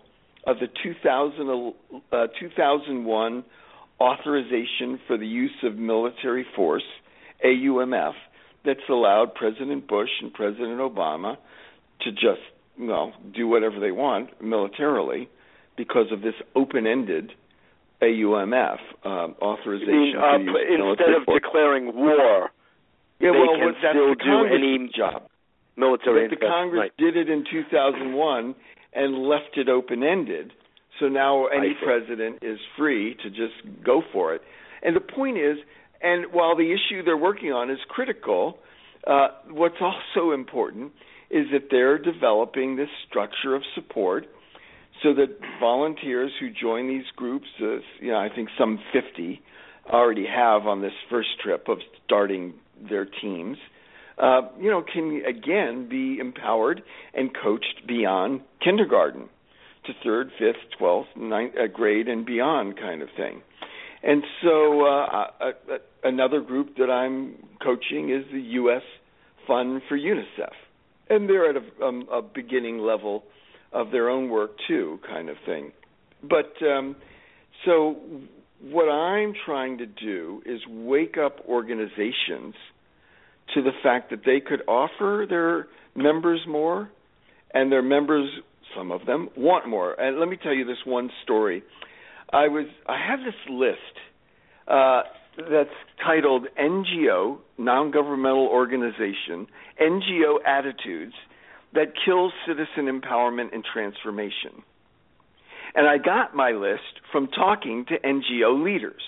[0.46, 1.74] of the 2000,
[2.12, 3.44] uh, 2001
[4.00, 6.84] authorization for the use of military force
[7.44, 8.14] AUMF
[8.64, 11.36] that's allowed President Bush and President Obama
[12.02, 12.40] to just
[12.78, 15.28] well do whatever they want militarily
[15.76, 17.32] because of this open-ended
[18.02, 19.92] AUMF um, authorization.
[19.92, 21.42] Mean, uh, instead of force.
[21.42, 22.50] declaring war,
[23.18, 25.22] yeah, they well, can still do any job.
[25.76, 26.28] Military.
[26.28, 26.96] But the Congress right.
[26.98, 28.54] did it in 2001
[28.92, 30.52] and left it open ended.
[30.98, 34.42] So now any president is free to just go for it.
[34.82, 35.56] And the point is,
[36.02, 38.58] and while the issue they're working on is critical,
[39.06, 40.92] uh, what's also important
[41.30, 44.26] is that they're developing this structure of support
[45.02, 49.40] so that volunteers who join these groups, uh, you know, I think some 50
[49.88, 52.54] already have on this first trip of starting
[52.88, 53.56] their teams,
[54.20, 56.82] uh, you know, can again be empowered
[57.14, 59.28] and coached beyond kindergarten
[59.86, 63.40] to third, fifth, twelfth, ninth uh, grade and beyond, kind of thing.
[64.02, 68.82] And so, uh, uh, another group that I'm coaching is the U.S.
[69.46, 70.52] Fund for UNICEF,
[71.08, 73.24] and they're at a, um, a beginning level
[73.72, 75.72] of their own work too, kind of thing.
[76.22, 76.96] But um,
[77.64, 77.96] so,
[78.60, 82.54] what I'm trying to do is wake up organizations
[83.54, 86.90] to the fact that they could offer their members more,
[87.52, 88.28] and their members,
[88.76, 89.94] some of them, want more.
[90.00, 91.62] And let me tell you this one story.
[92.32, 93.76] I was I have this list
[94.68, 95.02] uh,
[95.36, 95.70] that's
[96.04, 99.46] titled NGO, non-governmental organization,
[99.80, 101.14] NGO attitudes
[101.74, 104.62] that kill citizen empowerment and transformation.
[105.74, 109.02] And I got my list from talking to NGO leaders.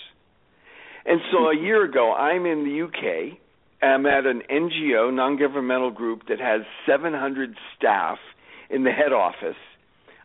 [1.04, 3.38] And so a year ago, I'm in the UK
[3.82, 8.18] am at an NGO, non governmental group, that has 700 staff
[8.70, 9.56] in the head office.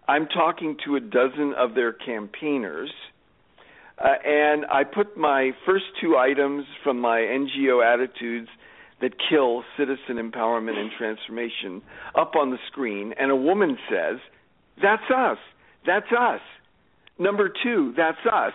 [0.07, 2.91] I'm talking to a dozen of their campaigners.
[3.99, 8.47] Uh, and I put my first two items from my NGO attitudes
[9.01, 11.81] that kill citizen empowerment and transformation
[12.15, 14.19] up on the screen, and a woman says,
[14.81, 15.37] That's us.
[15.85, 16.41] That's us.
[17.19, 18.53] Number two, that's us.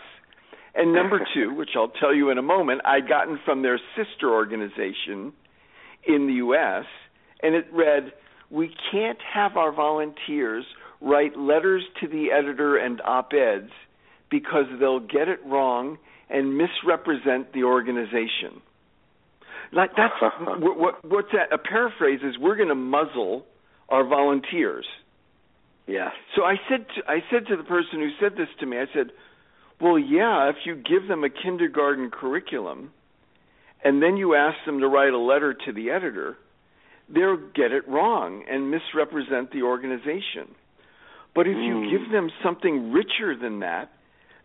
[0.75, 4.31] And number two, which I'll tell you in a moment, I'd gotten from their sister
[4.33, 5.33] organization
[6.07, 6.85] in the U.S.,
[7.43, 8.13] and it read,
[8.51, 10.65] We can't have our volunteers
[11.01, 13.71] write letters to the editor and op eds
[14.31, 15.99] because they'll get it wrong
[16.31, 18.63] and misrepresent the organization.
[19.73, 21.53] Like that's what, what what's that?
[21.53, 23.45] A paraphrase is we're going to muzzle
[23.89, 24.87] our volunteers.
[25.87, 26.11] Yeah.
[26.37, 28.87] So I said to, I said to the person who said this to me, I
[28.95, 29.11] said,
[29.83, 32.93] well, yeah, if you give them a kindergarten curriculum
[33.85, 36.37] and then you ask them to write a letter to the editor,
[37.13, 40.55] they'll get it wrong and misrepresent the organization.
[41.35, 41.91] But if you hmm.
[41.91, 43.91] give them something richer than that,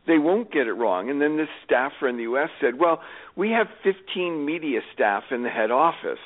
[0.07, 1.11] they won't get it wrong.
[1.11, 2.49] And then this staffer in the U.S.
[2.59, 3.01] said, Well,
[3.35, 6.19] we have 15 media staff in the head office.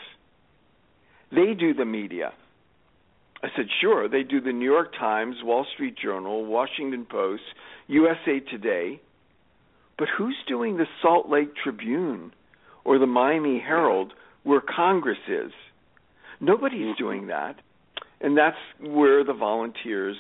[1.31, 2.31] They do the media.
[3.43, 4.07] I said, Sure.
[4.07, 7.43] They do the New York Times, Wall Street Journal, Washington Post,
[7.87, 9.01] USA Today,
[9.97, 12.33] but who's doing the Salt Lake Tribune
[12.83, 15.51] or the Miami Herald where Congress is?
[16.39, 17.03] Nobody's mm-hmm.
[17.03, 17.57] doing that.
[18.19, 20.15] And that's where the volunteers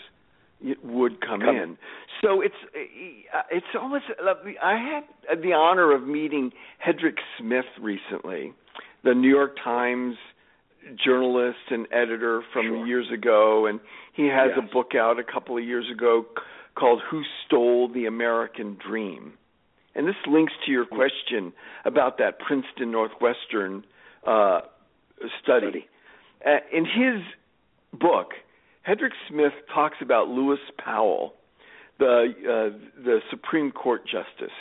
[0.83, 1.77] would come, come, in.
[2.21, 4.05] So it's uh, it's almost
[4.63, 6.51] I had the honor of meeting
[6.85, 8.53] Hedrick Smith recently,
[9.03, 10.15] the New York Times
[11.03, 12.87] journalist and editor from sure.
[12.87, 13.79] years ago and
[14.13, 14.65] he has yes.
[14.67, 16.25] a book out a couple of years ago
[16.75, 19.33] called Who Stole the American Dream.
[19.95, 21.53] And this links to your question
[21.85, 23.83] about that Princeton Northwestern
[24.25, 24.61] uh,
[25.43, 25.87] study.
[26.45, 27.21] Uh, in his
[27.99, 28.31] book,
[28.87, 31.33] Hedrick Smith talks about Lewis Powell,
[31.99, 34.55] the uh, the Supreme Court justice,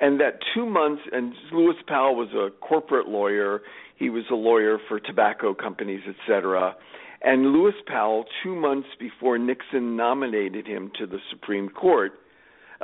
[0.00, 1.02] and that two months.
[1.12, 3.62] And Lewis Powell was a corporate lawyer.
[3.96, 6.76] He was a lawyer for tobacco companies, etc.
[7.22, 12.12] And Lewis Powell, two months before Nixon nominated him to the Supreme Court,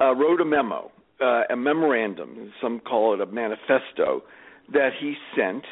[0.01, 0.91] uh, wrote a memo,
[1.21, 4.23] uh, a memorandum, some call it a manifesto,
[4.73, 5.65] that he sent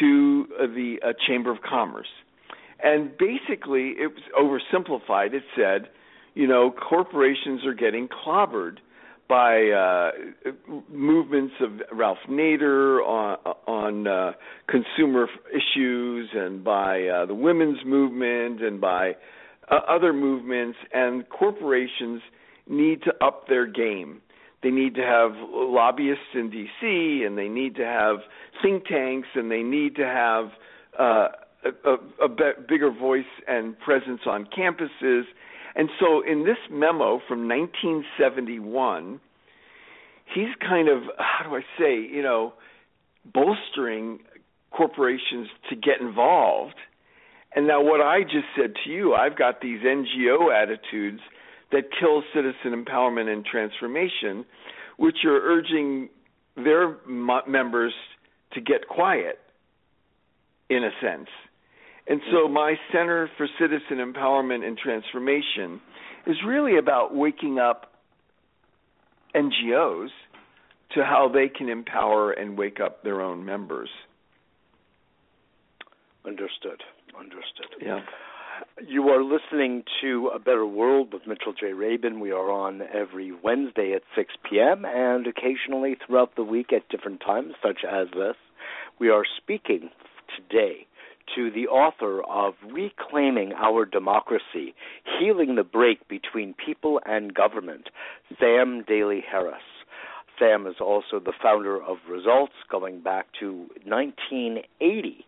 [0.00, 2.08] to uh, the uh, Chamber of Commerce.
[2.82, 5.32] And basically, it was oversimplified.
[5.34, 5.88] It said,
[6.34, 8.78] you know, corporations are getting clobbered
[9.32, 10.10] by uh,
[10.92, 14.32] movements of Ralph Nader on, on uh,
[14.68, 19.12] consumer issues and by uh, the women's movement and by
[19.70, 22.20] uh, other movements, and corporations
[22.68, 24.20] need to up their game.
[24.62, 27.24] They need to have lobbyists in D.C.
[27.26, 28.16] and they need to have
[28.62, 30.50] think tanks and they need to have
[31.00, 31.28] uh,
[31.64, 32.28] a, a, a
[32.68, 35.22] bigger voice and presence on campuses
[35.74, 39.20] and so in this memo from 1971,
[40.34, 42.52] he's kind of, how do I say, you know,
[43.24, 44.20] bolstering
[44.70, 46.74] corporations to get involved.
[47.54, 51.20] And now what I just said to you, I've got these NGO attitudes
[51.70, 54.44] that kill citizen empowerment and transformation,
[54.96, 56.08] which are urging
[56.56, 57.94] their members
[58.52, 59.38] to get quiet,
[60.68, 61.28] in a sense.
[62.08, 65.80] And so my Center for Citizen Empowerment and Transformation
[66.26, 67.92] is really about waking up
[69.34, 70.08] NGOs
[70.94, 73.88] to how they can empower and wake up their own members.
[76.26, 76.82] Understood.
[77.18, 77.66] Understood.
[77.80, 78.00] Yeah.
[78.86, 81.72] You are listening to A Better World with Mitchell J.
[81.72, 82.20] Rabin.
[82.20, 84.84] We are on every Wednesday at 6 p.m.
[84.84, 88.36] and occasionally throughout the week at different times, such as this.
[89.00, 89.90] We are speaking
[90.36, 90.86] today
[91.34, 94.74] to the author of Reclaiming Our Democracy
[95.18, 97.88] Healing the Break Between People and Government,
[98.38, 99.62] Sam Daley-Harris.
[100.38, 105.26] Sam is also the founder of Results going back to 1980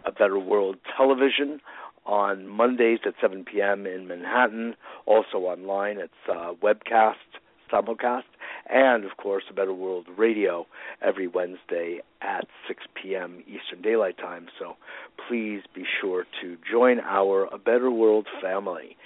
[0.06, 1.60] a Better World Television
[2.06, 3.86] on Mondays at 7 p.m.
[3.86, 4.74] in Manhattan.
[5.06, 7.14] Also online, it's uh, webcast
[7.72, 8.22] simulcast,
[8.68, 10.66] and of course, A Better World Radio
[11.02, 13.42] every Wednesday at 6 p.m.
[13.46, 14.46] Eastern Daylight Time.
[14.58, 14.76] So
[15.28, 18.96] please be sure to join our A Better World family.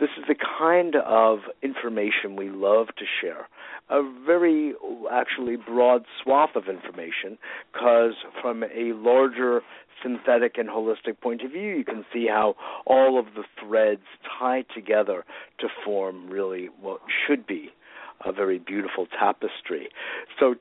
[0.00, 3.48] This is the kind of information we love to share.
[3.90, 4.74] A very,
[5.10, 7.36] actually, broad swath of information,
[7.72, 9.60] because from a larger
[10.02, 12.54] synthetic and holistic point of view, you can see how
[12.86, 14.02] all of the threads
[14.38, 15.24] tie together
[15.58, 17.70] to form really what should be
[18.24, 19.88] a very beautiful tapestry.
[20.38, 20.54] So,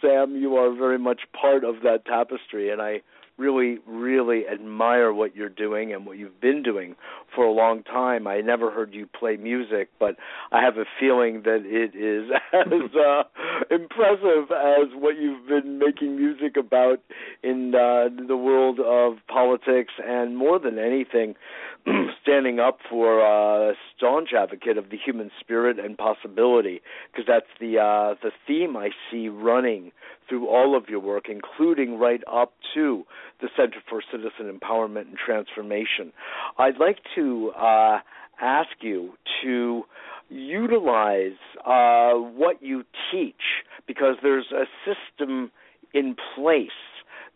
[0.00, 3.02] Sam, you are very much part of that tapestry, and I
[3.38, 6.96] really, really admire what you're doing and what you've been doing
[7.34, 8.26] for a long time.
[8.26, 10.16] I never heard you play music, but
[10.52, 13.22] I have a feeling that it is as uh,
[13.70, 17.00] impressive as what you've been making music about
[17.42, 21.34] in uh, the world of politics, and more than anything,
[22.22, 26.80] standing up for a uh, staunch advocate of the human spirit and possibility,
[27.12, 29.92] because that's the uh, the theme I see running
[30.28, 33.04] through all of your work, including right up to
[33.40, 36.12] the Center for Citizen Empowerment and Transformation.
[36.58, 37.98] I'd like to uh,
[38.40, 39.12] ask you
[39.42, 39.84] to
[40.28, 45.50] utilize uh, what you teach because there's a system
[45.94, 46.70] in place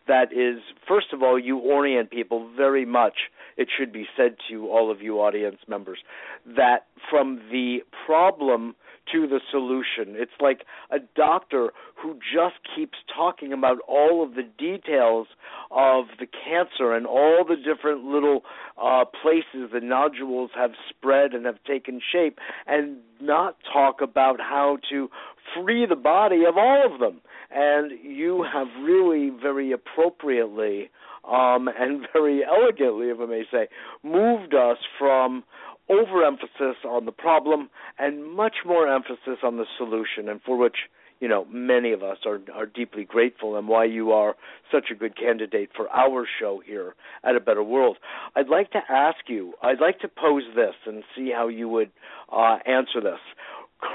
[0.07, 3.13] that is, first of all, you orient people very much.
[3.55, 5.99] It should be said to all of you audience members
[6.45, 8.75] that from the problem
[9.11, 10.15] to the solution.
[10.15, 15.27] It's like a doctor who just keeps talking about all of the details
[15.69, 18.43] of the cancer and all the different little
[18.81, 24.77] uh, places the nodules have spread and have taken shape, and not talk about how
[24.89, 25.09] to
[25.55, 27.21] free the body of all of them.
[27.51, 30.89] And you have really very appropriately
[31.29, 33.67] um, and very elegantly, if I may say,
[34.03, 35.43] moved us from
[35.89, 37.69] overemphasis on the problem
[37.99, 40.77] and much more emphasis on the solution, and for which
[41.19, 44.35] you know many of us are are deeply grateful, and why you are
[44.71, 47.97] such a good candidate for our show here at a Better World.
[48.35, 49.53] I'd like to ask you.
[49.61, 51.91] I'd like to pose this and see how you would
[52.31, 53.19] uh, answer this.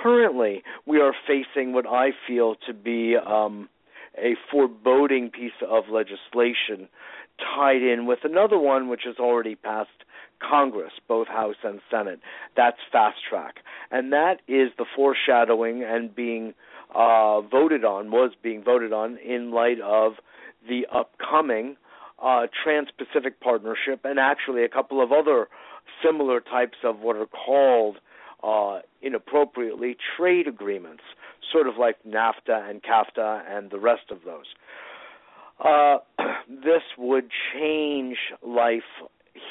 [0.03, 3.69] Currently, we are facing what I feel to be um,
[4.19, 6.89] a foreboding piece of legislation
[7.39, 9.91] tied in with another one which has already passed
[10.39, 12.21] Congress, both House and Senate.
[12.57, 13.57] That's fast track.
[13.91, 16.55] And that is the foreshadowing and being
[16.95, 20.15] uh, voted on, was being voted on in light of
[20.69, 21.77] the upcoming
[22.23, 25.49] uh, Trans Pacific Partnership and actually a couple of other
[26.05, 27.99] similar types of what are called
[28.43, 31.03] uh, inappropriately trade agreements,
[31.53, 34.47] sort of like NAFTA and CAFTA and the rest of those.
[35.63, 35.99] Uh,
[36.49, 38.83] this would change life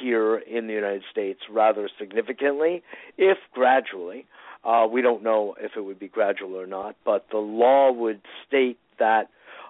[0.01, 2.83] here in the United States rather significantly,
[3.17, 4.25] if gradually.
[4.63, 8.19] Uh, we don't know if it would be gradual or not, but the law would
[8.47, 9.29] state that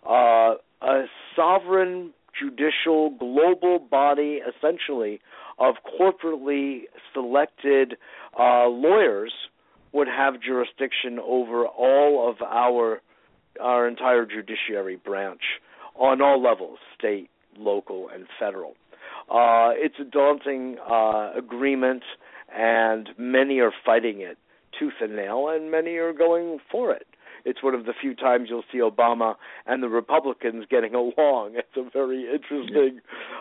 [0.10, 1.04] uh, a
[1.36, 5.20] sovereign judicial global body, essentially,
[5.60, 7.96] of corporately selected
[8.40, 9.34] uh, lawyers
[9.92, 13.02] would have jurisdiction over all of our
[13.62, 15.42] our entire judiciary branch
[15.96, 18.76] on all levels, state, local, and federal.
[19.30, 22.04] Uh, it's a daunting uh, agreement,
[22.56, 24.38] and many are fighting it
[24.78, 27.08] tooth and nail, and many are going for it.
[27.46, 31.56] it's one of the few times you'll see Obama and the Republicans getting along.
[31.58, 33.00] It's a very interesting,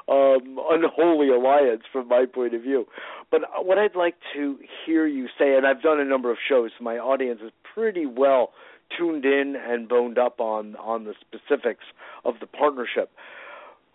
[0.09, 2.87] um, unholy alliance from my point of view.
[3.31, 6.71] But what I'd like to hear you say, and I've done a number of shows,
[6.79, 8.53] so my audience is pretty well
[8.97, 11.85] tuned in and boned up on on the specifics
[12.25, 13.11] of the partnership.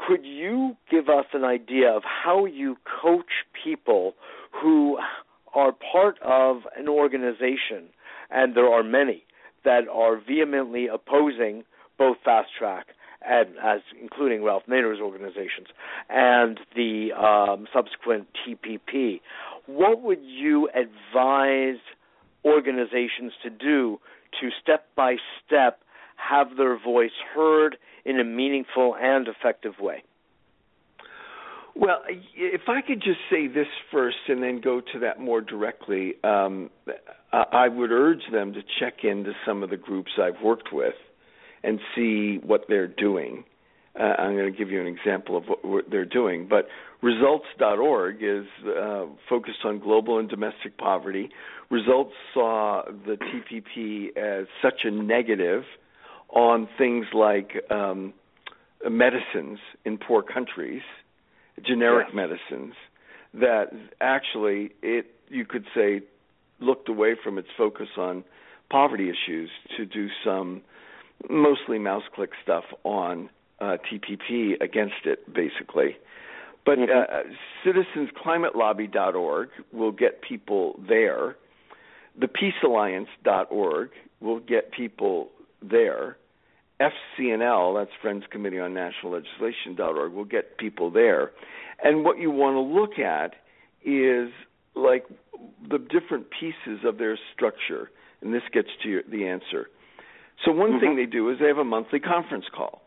[0.08, 4.14] Could you give us an idea of how you coach people
[4.52, 4.98] who
[5.54, 7.90] are part of an organization,
[8.30, 9.24] and there are many
[9.66, 11.64] that are vehemently opposing
[11.98, 12.88] both Fast Track
[13.28, 15.68] and as including Ralph Nader's organizations
[16.10, 19.20] and the um, subsequent TPP.
[19.66, 21.82] What would you advise
[22.46, 24.00] organizations to do
[24.40, 25.82] to step by step
[26.16, 30.04] have their voice heard in a meaningful and effective way?
[31.76, 32.02] Well,
[32.36, 36.70] if I could just say this first and then go to that more directly, um,
[37.32, 40.96] I would urge them to check into some of the groups I've worked with
[41.64, 43.46] and see what they're doing.
[43.98, 46.48] Uh, I'm going to give you an example of what, they're doing.
[46.50, 46.68] But
[47.02, 51.30] results.org is uh, focused on global and domestic poverty.
[51.70, 55.64] Results saw the TPP as such a negative
[56.30, 58.14] on things like um,
[58.90, 60.82] medicines in poor countries
[61.66, 62.16] generic yes.
[62.16, 62.74] medicines
[63.34, 63.68] that
[64.00, 66.02] actually it you could say
[66.60, 68.24] looked away from its focus on
[68.70, 70.62] poverty issues to do some
[71.30, 75.98] mostly mouse click stuff on uh, TPP against it, basically.
[76.66, 76.92] But mm-hmm.
[76.92, 77.74] uh,
[78.26, 81.36] citizensclimatelobby.org will get people there.
[82.20, 83.90] The Peace peacealliance.org
[84.22, 85.30] will get people
[85.62, 86.18] there.
[86.80, 91.32] FCNL, that's Friends Committee on National Legislation.org, will get people there.
[91.84, 93.34] And what you want to look at
[93.84, 94.32] is
[94.76, 95.06] like
[95.70, 97.90] the different pieces of their structure,
[98.22, 99.68] and this gets to your, the answer.
[100.46, 100.80] So one mm-hmm.
[100.80, 102.82] thing they do is they have a monthly conference call.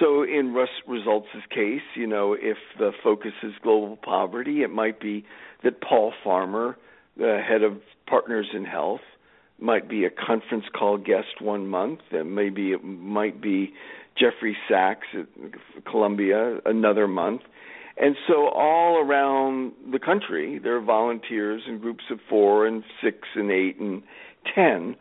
[0.00, 5.00] So in Russ Results' case, you know, if the focus is global poverty, it might
[5.00, 5.24] be
[5.62, 6.76] that Paul Farmer,
[7.16, 7.74] the head of
[8.08, 9.02] Partners in Health,
[9.62, 13.72] might be a conference call guest one month, and maybe it might be
[14.18, 17.42] Jeffrey Sachs at Columbia another month.
[17.96, 23.16] And so all around the country, there are volunteers in groups of four and six
[23.34, 24.02] and eight and
[24.54, 24.96] ten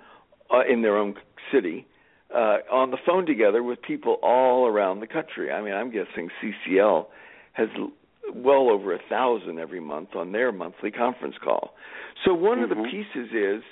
[0.53, 1.15] uh, in their own
[1.51, 1.87] city
[2.33, 5.51] uh, on the phone together with people all around the country.
[5.51, 7.05] I mean, I'm guessing CCL
[7.53, 7.69] has
[8.33, 11.73] well over a thousand every month on their monthly conference call.
[12.25, 12.63] So one mm-hmm.
[12.63, 12.91] of the mm-hmm.
[12.91, 13.63] pieces is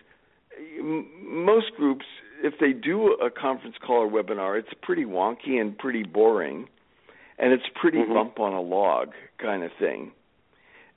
[0.82, 2.05] most groups,
[2.43, 6.68] if they do a conference call or webinar, it's pretty wonky and pretty boring,
[7.38, 8.14] and it's pretty mm-hmm.
[8.14, 9.10] bump on a log
[9.41, 10.12] kind of thing.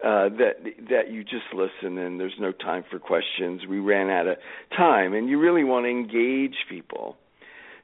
[0.02, 0.54] Uh, that
[0.90, 3.60] that you just listen and there's no time for questions.
[3.68, 4.36] We ran out of
[4.76, 7.16] time, and you really want to engage people.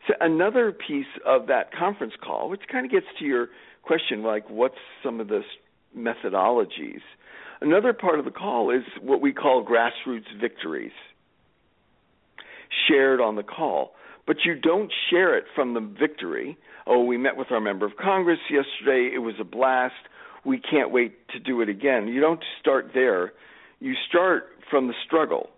[0.08, 3.48] So another piece of that conference call, which kind of gets to your
[3.82, 4.74] question, like what's
[5.04, 5.42] some of the
[5.96, 7.02] methodologies.
[7.60, 10.92] Another part of the call is what we call grassroots victories
[12.88, 13.94] shared on the call.
[14.26, 16.58] But you don't share it from the victory.
[16.86, 19.10] Oh, we met with our member of Congress yesterday.
[19.14, 19.94] It was a blast.
[20.44, 22.08] We can't wait to do it again.
[22.08, 23.32] You don't start there.
[23.80, 25.48] You start from the struggle.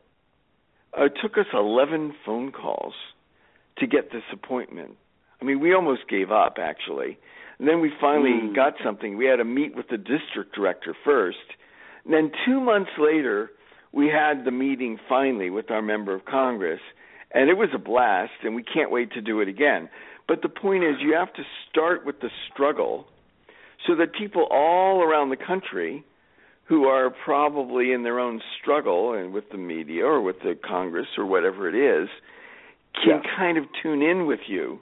[0.97, 2.95] Uh, it took us 11 phone calls
[3.79, 4.97] to get this appointment.
[5.41, 7.19] I mean, we almost gave up, actually.
[7.59, 8.55] And then we finally mm.
[8.55, 9.17] got something.
[9.17, 11.39] We had to meet with the district director first.
[12.05, 13.51] And then two months later,
[13.93, 16.81] we had the meeting finally with our member of Congress
[17.33, 19.89] and it was a blast and we can't wait to do it again
[20.29, 23.07] but the point is you have to start with the struggle
[23.87, 26.05] so that people all around the country
[26.65, 31.07] who are probably in their own struggle and with the media or with the congress
[31.17, 32.09] or whatever it is
[32.95, 33.37] can yeah.
[33.37, 34.79] kind of tune in with you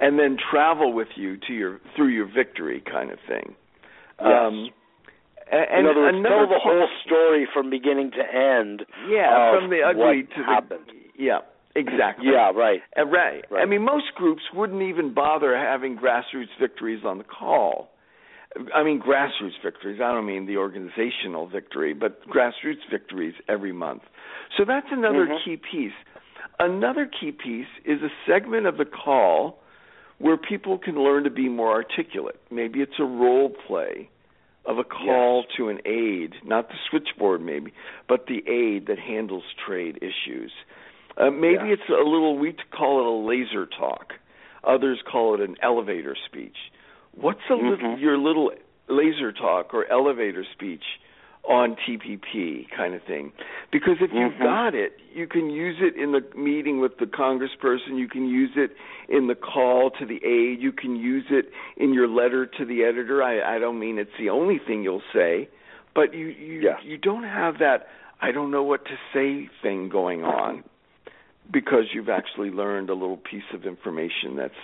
[0.00, 3.54] and then travel with you to your through your victory kind of thing
[4.20, 4.28] yes.
[4.46, 4.70] um
[5.48, 8.82] and in other words, tell the whole story from beginning to end.
[9.08, 10.86] Yeah, from the ugly to happened.
[10.88, 11.38] the yeah,
[11.74, 12.26] exactly.
[12.32, 12.80] Yeah, right.
[12.96, 13.44] Uh, right.
[13.50, 13.62] right.
[13.62, 17.90] I mean, most groups wouldn't even bother having grassroots victories on the call.
[18.74, 20.00] I mean, grassroots victories.
[20.02, 24.02] I don't mean the organizational victory, but grassroots victories every month.
[24.56, 25.50] So that's another mm-hmm.
[25.50, 25.92] key piece.
[26.58, 29.58] Another key piece is a segment of the call
[30.18, 32.40] where people can learn to be more articulate.
[32.50, 34.08] Maybe it's a role play
[34.64, 35.56] of a call yes.
[35.56, 37.72] to an aide, not the switchboard maybe,
[38.08, 40.50] but the aide that handles trade issues.
[41.16, 41.74] Uh, maybe yeah.
[41.74, 44.12] it's a little, we call it a laser talk.
[44.64, 46.56] Others call it an elevator speech.
[47.12, 47.68] What's a mm-hmm.
[47.68, 48.50] little, your little
[48.88, 50.82] laser talk or elevator speech
[51.48, 53.32] on TPP kind of thing.
[53.70, 54.42] Because if you've Mhm.
[54.42, 58.50] got it, you can use it in the meeting with the congressperson, you can use
[58.56, 58.76] it
[59.08, 62.82] in the call to the aide, you can use it in your letter to the
[62.82, 63.22] editor.
[63.22, 65.48] I, I don't mean it's the only thing you'll say,
[65.94, 66.82] but you you Yes.
[66.82, 67.88] you don't have that
[68.20, 70.64] I don't know what to say thing going on
[71.50, 74.54] because you've actually learned a little piece of information that's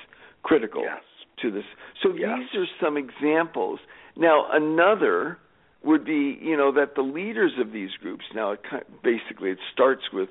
[0.43, 1.03] critical Yes.
[1.39, 1.64] to this.
[2.03, 2.39] So Yes.
[2.39, 3.80] these are some examples.
[4.16, 5.39] Now another
[5.83, 8.24] would be, you know, that the leaders of these groups.
[8.35, 10.28] Now, it ki- basically, it starts with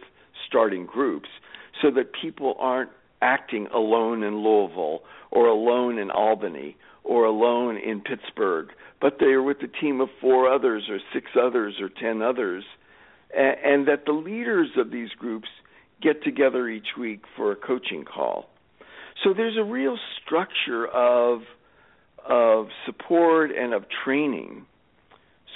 [0.47, 1.29] starting groups
[1.81, 2.89] so that people aren't
[3.21, 9.43] acting alone in Louisville or alone in Albany or alone in Pittsburgh, but they are
[9.43, 12.63] with a team of four others or six others or ten others,
[13.35, 15.49] and, and that the leaders of these groups
[16.01, 18.49] get together each week for a coaching call.
[19.23, 21.41] So there's a real structure of
[22.27, 24.65] of support and of training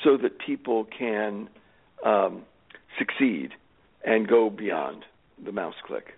[0.04, 1.48] so that people can
[2.04, 2.42] um,
[2.98, 3.52] succeed
[4.04, 5.04] and go beyond
[5.44, 6.14] the mouse click.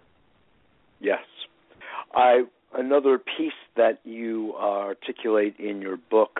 [0.99, 1.19] Yes.
[2.13, 6.39] I another piece that you uh, articulate in your book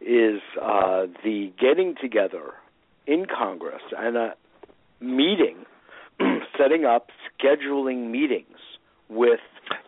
[0.00, 2.52] is uh, the getting together
[3.06, 4.34] in Congress and a
[5.00, 5.64] meeting,
[6.58, 8.58] setting up, scheduling meetings
[9.08, 9.40] with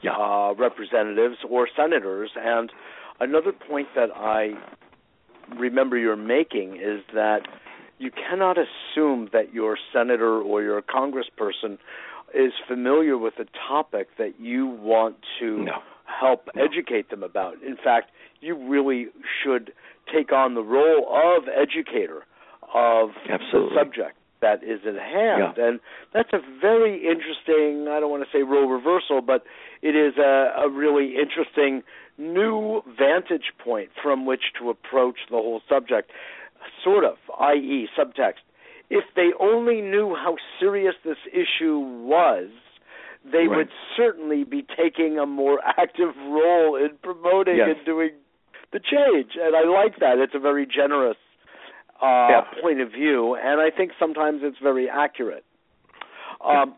[0.02, 0.12] Yeah.
[0.16, 2.30] uh, representatives or senators.
[2.36, 2.72] And
[3.20, 4.54] another point that I
[5.56, 7.46] remember you're making is that
[7.98, 11.78] you cannot assume that your senator or your congressperson
[12.32, 15.82] is familiar with a topic that you want to No.
[16.06, 16.62] help No.
[16.62, 17.60] educate them about.
[17.62, 18.10] In fact,
[18.40, 19.08] you really
[19.42, 19.72] should
[20.10, 22.24] take on the role of educator
[22.72, 23.68] of Absolutely.
[23.70, 25.54] the subject that is at hand.
[25.56, 25.64] Yeah.
[25.66, 25.80] And
[26.14, 29.44] that's a very interesting, I don't want to say role reversal, but
[29.82, 31.82] it is a, a really interesting
[32.18, 36.10] new vantage point from which to approach the whole subject.
[36.84, 38.44] Sort of, i.e., subtext.
[38.90, 42.48] If they only knew how serious this issue was,
[43.24, 43.56] they Right.
[43.56, 47.76] would certainly be taking a more active role in promoting Yes.
[47.76, 48.10] and doing
[48.72, 49.32] the change.
[49.40, 50.18] And I like that.
[50.18, 51.16] It's a very generous
[52.00, 52.40] uh, Yeah.
[52.62, 55.44] point of view, and I think sometimes it's very accurate.
[56.40, 56.74] Um,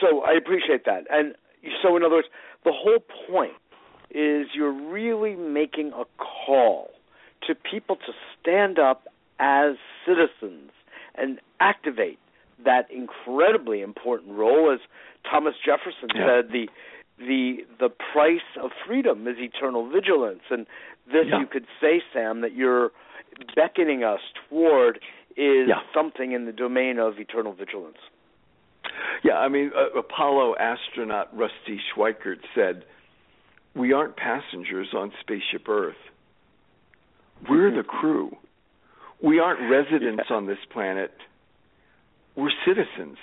[0.00, 1.04] so I appreciate that.
[1.10, 1.34] And
[1.82, 2.28] so, in other words,
[2.64, 3.52] the whole point
[4.10, 6.90] is you're really making a call
[7.46, 9.06] to people to stand up
[9.38, 10.70] as citizens
[11.16, 12.18] and activate
[12.64, 14.80] that incredibly important role, as
[15.30, 16.26] Thomas Jefferson Yeah.
[16.26, 16.50] said.
[16.50, 16.68] The
[17.18, 20.66] the the price of freedom is eternal vigilance, and
[21.06, 21.40] this Yeah.
[21.40, 22.92] you could say, Sam, that you're
[23.54, 25.00] beckoning us toward
[25.36, 25.82] is Yeah.
[25.92, 27.98] something in the domain of eternal vigilance.
[29.22, 32.84] Yeah, I mean, uh, Apollo astronaut Rusty Schweickart said,
[33.74, 36.10] "We aren't passengers on spaceship Earth.
[37.48, 38.36] We're the crew.
[39.20, 41.12] We aren't residents on this planet.
[42.34, 43.18] We're citizens."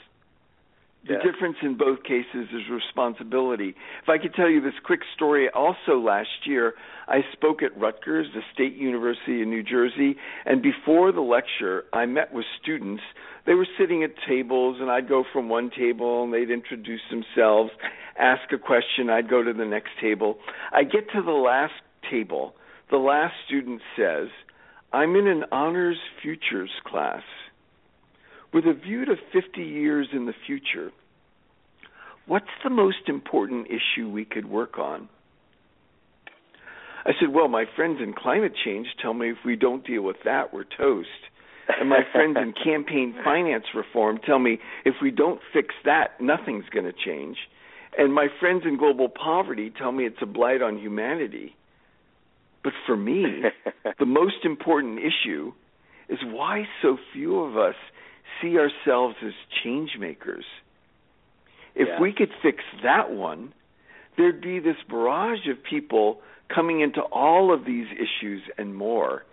[1.06, 1.20] The Yeah.
[1.20, 3.76] difference in both cases is responsibility.
[4.02, 6.76] If I could tell you this quick story, also last year
[7.10, 12.06] I spoke at Rutgers, the State University in New Jersey, and before the lecture I
[12.06, 13.04] met with students.
[13.46, 17.72] They were sitting at tables, and I'd go from one table and they'd introduce themselves,
[18.18, 20.40] ask a question, I'd go to the next table.
[20.72, 21.74] I get to the last
[22.10, 22.56] table.
[22.90, 24.30] The last student says,
[24.94, 27.24] I'm in an honors futures class.
[28.54, 30.92] With a view to 50 years in the future,
[32.28, 35.10] what's the most important issue we could work on?
[37.06, 40.18] I said, Well, my friends in climate change tell me if we don't deal with
[40.26, 41.10] that, we're toast.
[41.80, 46.66] And my friends in campaign finance reform tell me if we don't fix that, nothing's
[46.72, 47.38] going to change.
[47.98, 51.56] And my friends in global poverty tell me it's a blight on humanity.
[52.64, 53.26] But for me,
[54.00, 55.54] the most important issue
[56.10, 57.76] is why so few of us
[58.42, 60.46] see ourselves as change makers.
[61.76, 62.00] If Yeah.
[62.00, 63.54] we could fix that one,
[64.16, 69.26] there'd be this barrage of people coming into all of these issues and more.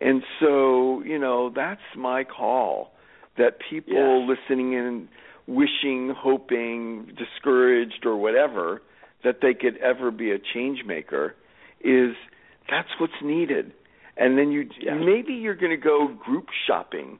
[0.00, 2.92] And so, you know, that's my call
[3.36, 4.28] that people Yes.
[4.28, 5.08] listening in,
[5.46, 8.82] wishing, hoping, discouraged, or whatever,
[9.22, 11.34] that they could ever be a change maker
[11.80, 12.14] is
[12.68, 13.72] that's what's needed.
[14.16, 14.98] And then you Yes.
[15.00, 17.18] maybe you're going to go group shopping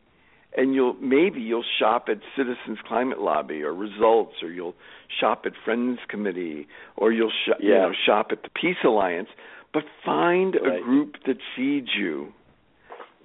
[0.59, 4.75] and you'll maybe you'll shop at Citizens Climate Lobby or Results or you'll
[5.21, 9.29] shop at Friends Committee or you'll sh- you know shop at the Peace Alliance.
[9.73, 12.33] But find a group that feeds you.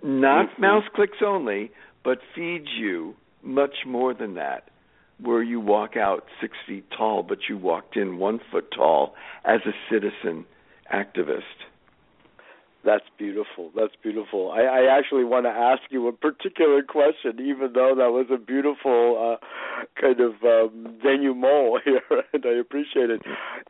[0.04, 0.60] Not Mhm.
[0.60, 1.72] mouse clicks only
[2.04, 4.70] but feeds you much more than that.
[5.20, 9.62] Where you walk out 6 feet tall but you walked in 1 foot tall as
[9.66, 10.46] a citizen
[10.92, 11.66] activist
[12.86, 13.72] That's beautiful.
[13.76, 14.52] That's beautiful.
[14.52, 18.38] I, I actually want to ask you a particular question, even though that was a
[18.38, 19.46] beautiful uh,
[20.00, 22.02] kind of um, denouement here,
[22.34, 23.22] and I appreciate it.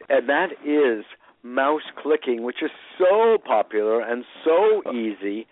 [0.09, 1.05] And that is
[1.43, 5.45] mouse clicking, which is so popular and so easy,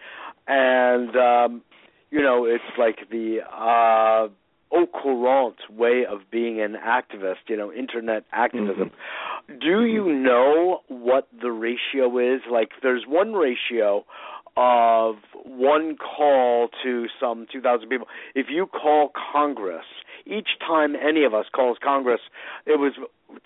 [0.48, 1.62] and um,
[2.10, 4.28] you know, it's like the uh,
[4.72, 8.92] au courant way of being an activist, you know, internet activism.
[9.50, 9.60] Mm-hmm.
[9.60, 10.24] Do you mm-hmm.
[10.24, 12.42] know what the ratio is?
[12.50, 14.06] Like, there's one ratio
[14.58, 15.16] of
[15.46, 18.08] one call to some 2,000 people.
[18.36, 19.86] If you call Congress,
[20.26, 22.22] each time any of us calls Congress,
[22.66, 22.94] it was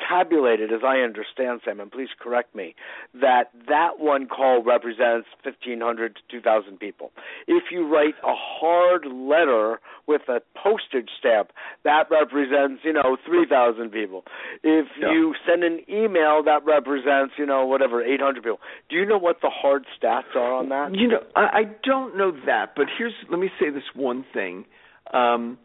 [0.07, 2.75] tabulated, as I understand, Sam, and please correct me,
[3.13, 7.11] that that one call represents 1,500 to 2,000 people.
[7.47, 11.51] If you write a hard letter with a postage stamp,
[11.83, 14.23] that represents, you know, 3,000 people.
[14.63, 15.11] If yeah.
[15.11, 18.59] you send an email, that represents, you know, whatever, 800 people.
[18.89, 20.95] Do you know what the hard stats are on that?
[20.95, 24.65] You know, I, I don't know that, but here's, let me say this one thing.
[25.13, 25.57] Um,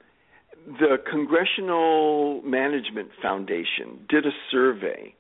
[0.67, 5.15] the Congressional Management Foundation did a survey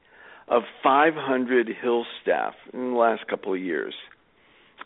[0.49, 3.95] of 500 Hill staff in the last couple of years,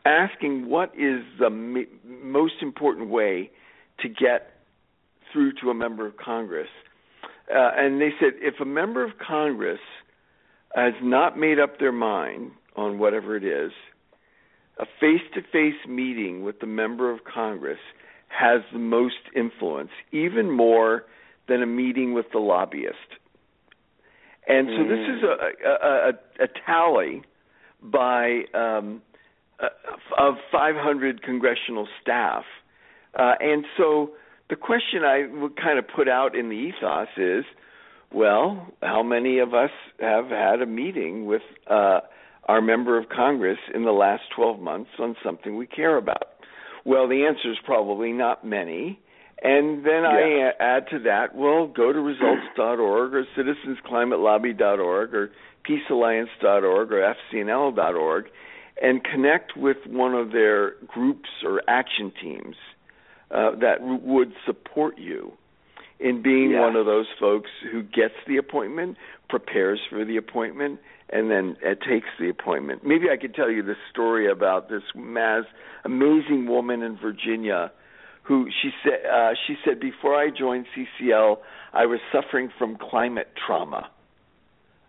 [0.04, 3.50] asking what is the most important way
[4.00, 4.60] to get
[5.32, 6.68] through to a member of Congress.
[7.50, 9.80] Uh, and they said if a member of Congress
[10.74, 13.72] has not made up their mind on whatever it is,
[14.78, 17.78] a face to face meeting with the member of Congress
[18.38, 21.04] has the most influence, even more
[21.48, 22.96] than a meeting with the lobbyist.
[24.46, 27.22] And so this is a, a, a, a tally
[27.82, 29.00] by um,
[29.60, 29.68] uh,
[30.18, 32.44] of 500 congressional staff.
[33.18, 34.10] Uh, and so
[34.50, 37.44] the question I would kind of put out in the ethos is,
[38.12, 42.00] well, how many of us have had a meeting with uh,
[42.44, 46.33] our member of Congress in the last 12 months on something we care about?
[46.84, 49.00] Well, the answer is probably not many.
[49.42, 50.50] And then yeah.
[50.60, 55.30] I add to that, well, go to results.org or citizensclimatelobby.org or
[55.68, 58.26] peacealliance.org or fcnl.org
[58.80, 62.56] and connect with one of their groups or action teams
[63.30, 65.32] uh, that would support you
[66.00, 66.60] in being yeah.
[66.60, 68.96] one of those folks who gets the appointment,
[69.28, 70.80] prepares for the appointment,
[71.14, 72.84] and then it takes the appointment.
[72.84, 75.44] Maybe I could tell you this story about this Maz,
[75.84, 77.72] amazing woman in Virginia
[78.24, 81.36] who she said uh, she said before I joined CCL
[81.72, 83.88] I was suffering from climate trauma.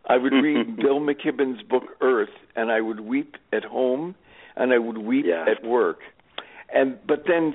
[0.08, 4.16] I would read Bill McKibben's book Eaarth and I would weep at home
[4.56, 5.46] and I would weep yeah.
[5.48, 6.00] at work.
[6.74, 7.54] And but then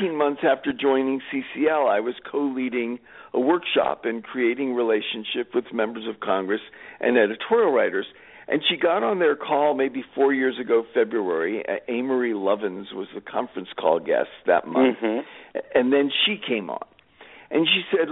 [0.00, 2.98] 18 months after joining CCL, I was co-leading
[3.32, 6.60] a workshop in creating relationship with members of Congress
[7.00, 8.06] and editorial writers.
[8.48, 11.62] And she got on their call maybe four years ago, February.
[11.88, 15.58] Amory Lovins was the conference call guest that month, mm-hmm.
[15.74, 16.86] and then she came on,
[17.50, 18.08] and she said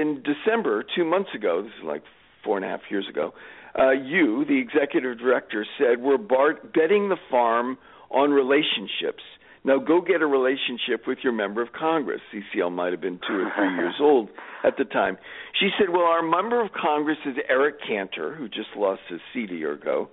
[0.00, 2.02] in December, two months ago, this is like
[2.44, 3.34] four and a half years ago,
[3.78, 7.76] uh, you, the executive director, said we're bar- betting the farm
[8.10, 9.22] on relationships
[9.64, 12.20] now go get a relationship with your member of Congress.
[12.32, 14.28] CCL might have been two or three years old
[14.64, 15.18] at the time.
[15.58, 19.50] She said, Well, our member of Congress is Eric Cantor, who just lost his seat
[19.50, 20.08] a year ago,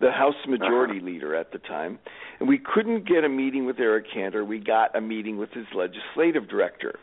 [0.00, 1.06] the House Majority uh-huh.
[1.06, 1.98] Leader at the time.
[2.38, 4.44] And we couldn't get a meeting with Eric Cantor.
[4.44, 6.98] We got a meeting with his legislative director.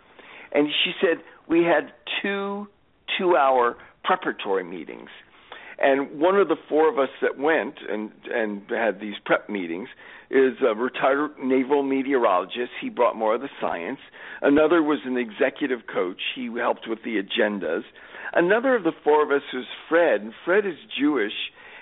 [0.51, 1.91] And she said, We had
[2.21, 2.67] two
[3.17, 5.09] two hour preparatory meetings.
[5.79, 9.89] And one of the four of us that went and and had these prep meetings
[10.29, 12.71] is a retired naval meteorologist.
[12.81, 13.99] He brought more of the science.
[14.41, 16.19] Another was an executive coach.
[16.35, 17.83] He helped with the agendas.
[18.33, 21.33] Another of the four of us was Fred, and Fred is Jewish,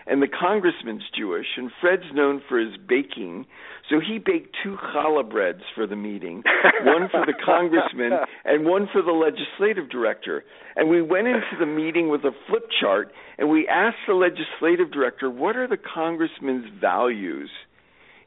[0.08, 3.45] and the congressman's Jewish, and Fred's known for his baking.
[3.89, 6.43] So he baked two challah breads for the meeting,
[6.84, 8.12] one for the congressman
[8.43, 10.43] and one for the legislative director.
[10.76, 14.91] And we went into the meeting with a flip chart, and we asked the legislative
[14.91, 17.49] director, what are the congressman's values?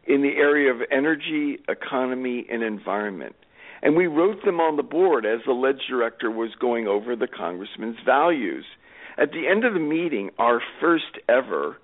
[0.09, 3.37] in the area of energy, economy, and environment.
[3.83, 7.29] And we wrote them on the board as the ledge director was going over the
[7.29, 8.65] congressman's values.
[9.21, 11.77] At the end of the meeting, our first ever,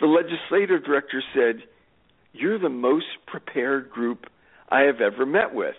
[0.00, 1.62] the legislative director said,
[2.32, 4.26] You're the most prepared group
[4.68, 5.76] I have ever met with.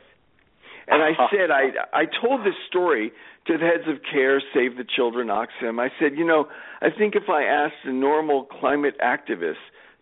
[0.88, 3.12] And I said, I I told this story
[3.48, 5.80] to the heads of CARE, Save the Children, Oxfam.
[5.80, 6.48] I said, you know,
[6.82, 9.56] I think if I asked a normal climate activist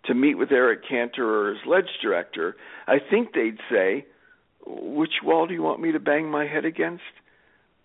[0.05, 2.55] to meet with Eric Cantor or his ledge director,
[2.87, 4.05] I think they'd say,
[4.65, 7.03] "Which wall do you want me to bang my head against?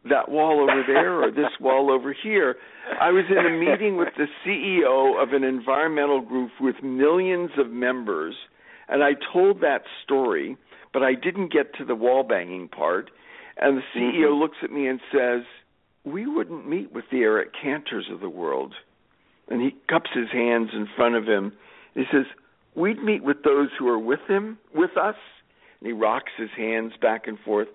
[0.08, 2.56] That wall over there or this wall over here?"
[3.00, 7.70] I was in a meeting with the CEO of an environmental group with millions of
[7.70, 8.34] members
[8.86, 10.56] And I told that story,
[10.92, 13.10] but I didn't get to the wall banging part.
[13.56, 14.38] And the CEO Mhm.
[14.38, 15.44] looks at me and says,
[16.04, 18.74] "We wouldn't meet with the Eric Cantors of the world."
[19.48, 21.52] And he cups his hands in front of him.
[21.94, 22.26] He says,
[22.74, 25.16] "We'd meet with those who are with him, with us."
[25.80, 27.68] And he rocks his hands back and forth,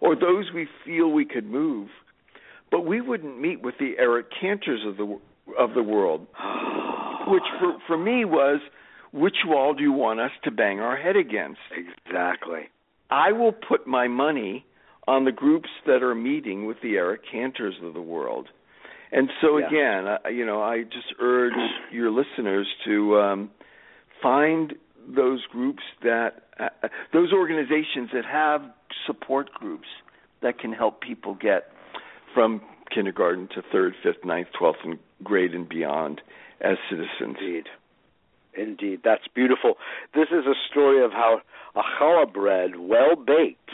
[0.00, 1.88] or those we feel we could move.
[2.70, 5.18] But we wouldn't meet with the Eric Cantors of the
[5.58, 6.26] of the world,
[7.28, 8.60] which for for me was,
[9.12, 11.60] which wall do you want us to bang our head against?
[11.70, 12.68] exactly.
[13.10, 14.66] I will put my money
[15.06, 18.48] on the groups that are meeting with the Eric Cantors of the world.
[19.12, 19.66] And so Yeah.
[19.68, 21.52] again, I, you know, I just urge
[21.92, 23.50] your listeners to um,
[24.20, 24.74] find
[25.08, 28.62] those groups that uh, those organizations that have
[29.06, 29.88] support groups
[30.42, 31.70] that can help people get
[32.34, 32.60] from
[32.94, 36.20] kindergarten to third, fifth, ninth, twelfth, and grade and beyond
[36.60, 37.36] as citizens.
[37.40, 37.64] Indeed.
[38.54, 39.00] Indeed.
[39.04, 39.74] That's beautiful.
[40.14, 41.40] This is a story of how
[41.74, 43.70] a challah bread, well baked,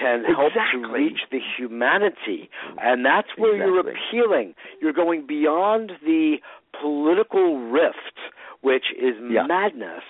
[0.00, 2.48] can help to reach the humanity.
[2.78, 4.54] And that's where you're appealing.
[4.80, 6.36] You're going beyond the
[6.80, 8.18] political rift,
[8.62, 9.42] which is Yeah.
[9.42, 10.04] madness.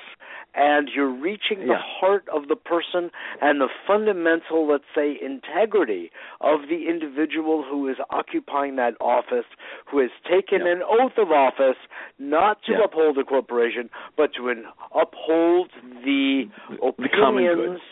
[0.54, 1.78] And you're reaching the Yeah.
[1.78, 6.10] heart of the person and the fundamental, let's say, integrity
[6.42, 9.46] of the individual who is occupying that office,
[9.86, 10.72] who has taken Yeah.
[10.72, 11.78] an oath of office
[12.18, 12.82] not to Yeah.
[12.84, 15.70] uphold a corporation, but to an, uphold
[16.04, 17.52] the The- the common good.
[17.58, 17.82] opinions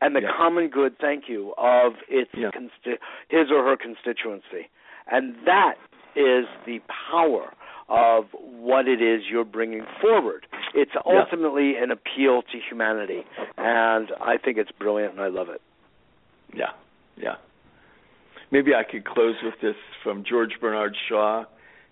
[0.00, 4.68] and the common good, thank you, of its consti- his or her constituency.
[5.08, 5.76] And that
[6.14, 7.52] is the power
[7.88, 10.46] of what it is you're bringing forward.
[10.74, 13.24] It's ultimately an appeal to humanity,
[13.58, 15.60] and I think it's brilliant, and I love it.
[16.54, 16.70] Yeah,
[17.16, 17.34] yeah.
[18.50, 21.44] Maybe I could close with this from George Bernard Shaw.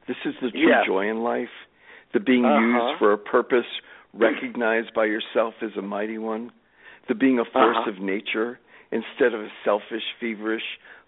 [0.06, 0.84] This is the true Yeah.
[0.86, 1.50] joy in life,
[2.12, 2.60] the being Uh-huh.
[2.60, 3.66] used for a purpose
[4.12, 6.50] recognized by yourself as a mighty one,
[7.06, 7.90] the being a force Uh-huh.
[7.90, 8.58] of nature
[8.92, 10.62] instead of a selfish, feverish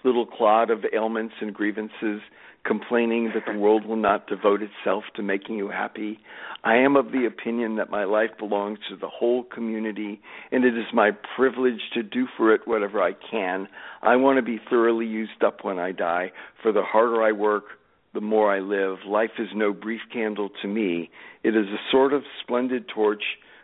[0.04, 2.20] little clod of ailments and grievances,
[2.64, 6.18] complaining that the world will not devote itself to making you happy.
[6.64, 10.20] I am of the opinion that my life belongs to the whole community,
[10.52, 13.68] and it is my privilege to do for it whatever I can.
[14.02, 17.64] I want to be thoroughly used up when I die, for the harder I work,
[18.14, 18.98] the more I live.
[19.06, 21.10] Life is no brief candle to me.
[21.42, 23.22] It is a sort of splendid torch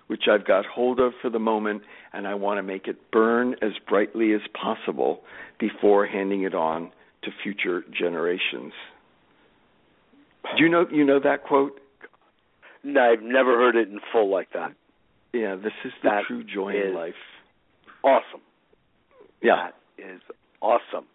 [0.08, 1.82] which I've got hold of for the moment,
[2.12, 5.20] and I want to make it burn as brightly as possible
[5.60, 6.90] before handing it on
[7.22, 8.72] to future generations.
[10.56, 11.78] Do you know you know that quote?
[12.82, 14.72] No, I've never heard it in full like that.
[15.32, 17.12] Yeah, this is the That true joy in life.
[18.02, 18.40] Awesome.
[19.42, 19.68] Yeah.
[19.98, 20.20] That is
[20.62, 21.06] awesome.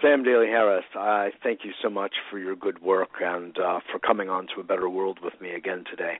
[0.00, 4.30] Sam Daley-Harris, I thank you so much for your good work and uh, for coming
[4.30, 6.18] on to a better world with me again today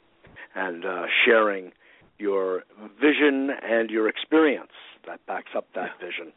[0.55, 1.73] and uh, sharing
[2.19, 2.65] your
[3.01, 4.73] vision and your experience
[5.07, 6.33] that backs up that vision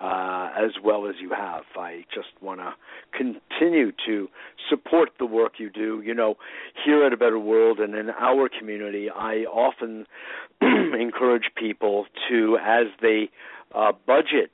[0.00, 1.64] uh, as well as you have.
[1.76, 2.72] I just want to
[3.16, 4.28] continue to
[4.68, 6.02] support the work you do.
[6.04, 6.36] You know,
[6.84, 10.06] here at A Better World and in our community, I often
[10.62, 13.28] encourage people to, as they
[13.74, 14.50] uh, budget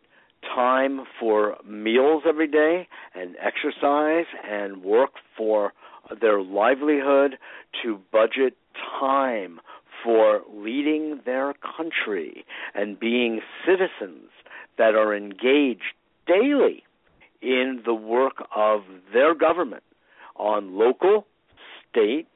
[0.55, 5.73] time for meals every day and exercise and work for
[6.21, 7.37] their livelihood,
[7.83, 8.57] to budget
[8.99, 9.61] time
[10.05, 14.31] for leading their country and being citizens
[14.79, 15.95] that are engaged
[16.27, 16.85] daily
[17.41, 19.83] in the work of their government
[20.37, 21.27] on local,
[21.91, 22.27] state,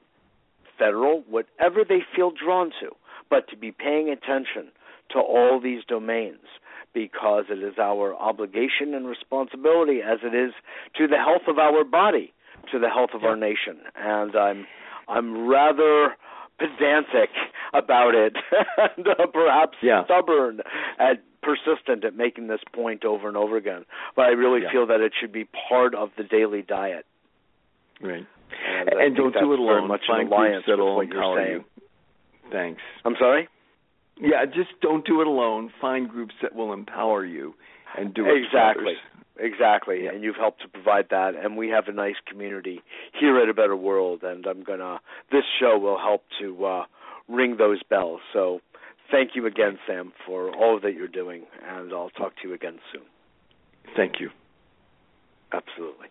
[0.78, 2.90] federal, whatever they feel drawn to,
[3.28, 4.70] but to be paying attention
[5.10, 6.46] to all these domains
[6.92, 10.52] because it is our obligation and responsibility as it is
[10.96, 12.32] to the health of our body,
[12.72, 13.78] to the health of our nation.
[13.96, 14.66] And I'm
[15.10, 16.14] I'm rather
[16.58, 17.30] pedantic
[17.74, 18.34] about it
[18.96, 20.04] and uh, perhaps Yeah.
[20.04, 20.60] stubborn
[20.98, 23.84] and persistent at making this point over and over again.
[24.14, 24.72] But I really Yeah.
[24.72, 27.06] feel that it should be part of the daily diet.
[28.00, 28.26] Right.
[28.68, 29.88] And, And, don't do it alone.
[29.88, 31.52] much in Find alliance groups with what you're empower saying.
[31.52, 31.64] you.
[32.50, 32.82] Thanks.
[33.04, 33.48] I'm sorry?
[34.20, 35.72] Yeah, just don't do it alone.
[35.80, 37.54] Find groups that will empower you
[37.98, 38.94] and do it exactly.
[39.38, 40.04] Exactly.
[40.04, 40.10] Yeah.
[40.12, 42.82] And you've helped to provide that and we have a nice community
[43.18, 44.98] here at A Better World and I'm to
[45.32, 46.84] this show will help to uh
[47.28, 48.20] ring those bells.
[48.32, 48.60] So
[49.10, 52.78] thank you again Sam for all that you're doing and I'll talk to you again
[52.92, 53.02] soon.
[53.96, 54.30] Thank you.
[55.52, 56.08] Absolutely.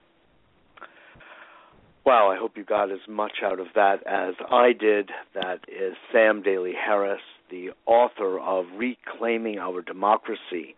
[2.05, 5.11] Wow, I hope you got as much out of that as I did.
[5.35, 10.75] That is Sam Daley-Harris, the author of Reclaiming Our Democracy,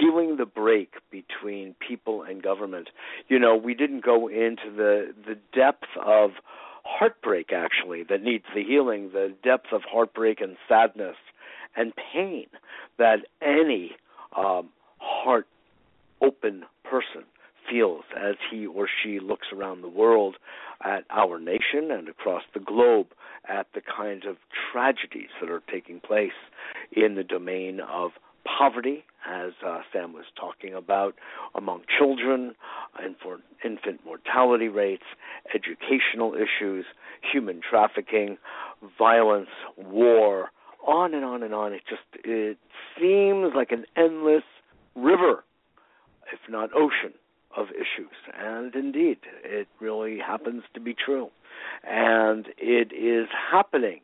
[0.00, 2.88] Healing the Break Between People and Government.
[3.28, 6.30] You know, we didn't go into the the depth of
[6.84, 11.16] heartbreak, actually, that needs the healing, the depth of heartbreak and sadness
[11.76, 12.46] and pain
[12.98, 13.92] that any
[14.36, 15.46] um, heart
[16.20, 17.24] open person
[17.68, 20.36] feels as he or she looks around the world
[20.84, 23.06] at our nation and across the globe
[23.48, 24.36] at the kinds of
[24.72, 26.32] tragedies that are taking place
[26.92, 28.12] in the domain of
[28.44, 31.14] poverty, as uh, Sam was talking about,
[31.54, 32.54] among children,
[33.02, 35.04] and for infant mortality rates,
[35.54, 36.84] educational issues,
[37.32, 38.36] human trafficking,
[38.98, 40.50] violence, war,
[40.86, 41.72] on and on and on.
[41.72, 42.58] It just it
[43.00, 44.44] seems like an endless
[44.94, 45.44] river,
[46.32, 47.14] if not ocean,
[47.56, 48.14] of issues.
[48.38, 51.30] And indeed, it really happens to be true.
[51.82, 54.00] And it is happening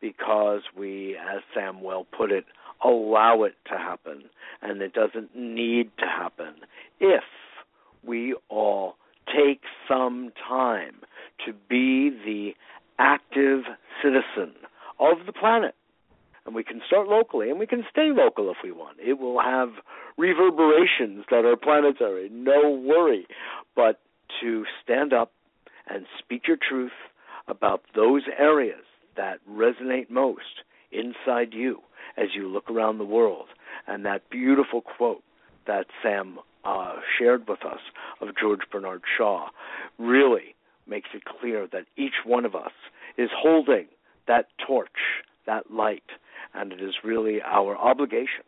[0.00, 2.44] because we, as Sam well put it,
[2.84, 4.24] allow it to happen.
[4.62, 6.54] And it doesn't need to happen
[7.00, 7.24] if
[8.04, 8.96] we all
[9.26, 10.96] take some time
[11.46, 12.52] to be the
[12.98, 13.62] active
[14.02, 14.54] citizen
[14.98, 15.74] of the planet
[16.48, 18.96] and we can start locally and we can stay local if we want.
[18.98, 19.68] It will have
[20.16, 23.26] reverberations that are planetary, no worry.
[23.76, 24.00] But
[24.40, 25.30] to stand up
[25.86, 26.92] and speak your truth
[27.48, 28.80] about those areas
[29.14, 31.80] that resonate most inside you
[32.16, 33.48] as you look around the world.
[33.86, 35.22] And that beautiful quote
[35.66, 37.80] that Sam uh, shared with us
[38.22, 39.48] of George Bernard Shaw
[39.98, 40.54] really
[40.86, 42.72] makes it clear that each one of us
[43.18, 43.88] is holding
[44.26, 44.88] that torch,
[45.46, 46.04] that light,
[46.58, 48.44] and it is really our obligation.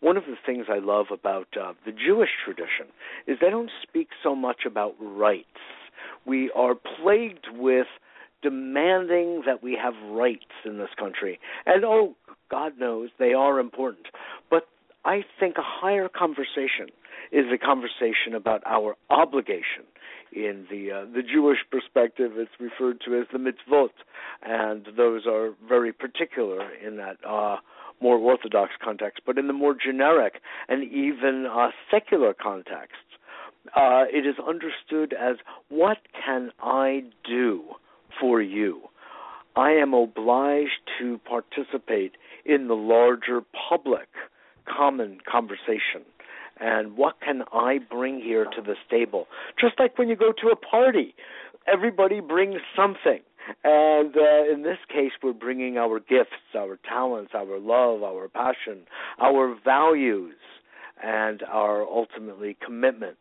[0.00, 2.86] One of the things I love about uh, the Jewish tradition
[3.26, 5.46] is they don't speak so much about rights.
[6.24, 7.86] We are plagued with
[8.42, 11.38] demanding that we have rights in this country.
[11.66, 12.14] And oh,
[12.50, 14.06] God knows they are important.
[14.50, 14.66] But
[15.04, 16.88] I think a higher conversation
[17.32, 19.84] is a conversation about our obligation.
[20.32, 23.90] In the uh, the Jewish perspective, it's referred to as the mitzvot,
[24.42, 27.56] and those are very particular in that uh,
[28.00, 29.22] more orthodox context.
[29.26, 32.94] But in the more generic and even uh, secular context,
[33.76, 35.36] uh, it is understood as
[35.68, 37.64] what can I do
[38.20, 38.82] for you?
[39.56, 42.12] I am obliged to participate
[42.44, 44.08] in the larger public
[44.64, 46.04] common conversation
[46.60, 49.26] and what can I bring here to this table?
[49.58, 51.14] Just like when you go to a party,
[51.66, 53.20] everybody brings something.
[53.64, 58.82] And uh, in this case, we're bringing our gifts, our talents, our love, our passion,
[59.18, 60.34] our values,
[61.02, 63.16] and our ultimately commitment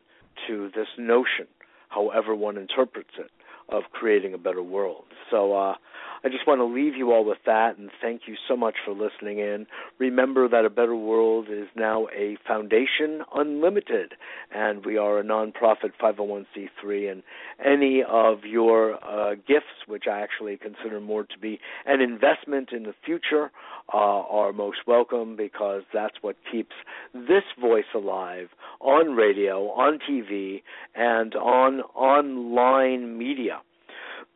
[0.48, 1.48] to this notion,
[1.88, 3.32] however one interprets it,
[3.70, 5.06] of creating a better world.
[5.32, 5.76] So uh,
[6.24, 8.92] I just want to leave you all with that and thank you so much for
[8.92, 9.68] listening in.
[10.00, 14.14] Remember that A Better World is now a Foundation Unlimited,
[14.54, 17.12] and we are a nonprofit 501c3.
[17.12, 17.24] And
[17.64, 22.84] any of your uh, gifts, which I actually consider more to be an investment in
[22.84, 23.52] the future,
[23.94, 26.76] uh, are most welcome because that's what keeps
[27.14, 28.50] this voice alive
[28.82, 30.64] on radio, on TV,
[30.96, 33.62] and on online media.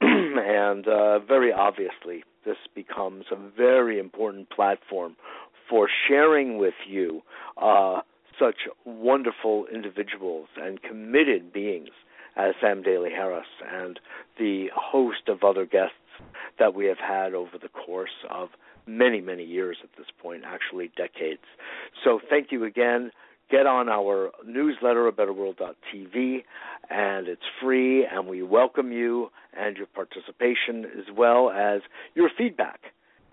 [0.37, 5.15] and uh, very obviously, this becomes a very important platform
[5.69, 7.21] for sharing with you
[7.61, 8.01] uh,
[8.39, 11.89] such wonderful individuals and committed beings
[12.35, 13.99] as Sam Daley-Harris and
[14.37, 15.95] the host of other guests
[16.59, 18.49] that we have had over the course of
[18.85, 21.43] many, many years at this point, actually decades.
[22.03, 23.11] So thank you again
[23.53, 26.43] get on our newsletter, abetterworld.tv,
[26.89, 31.81] and it's free, and we welcome you and your participation as well as
[32.15, 32.79] your feedback.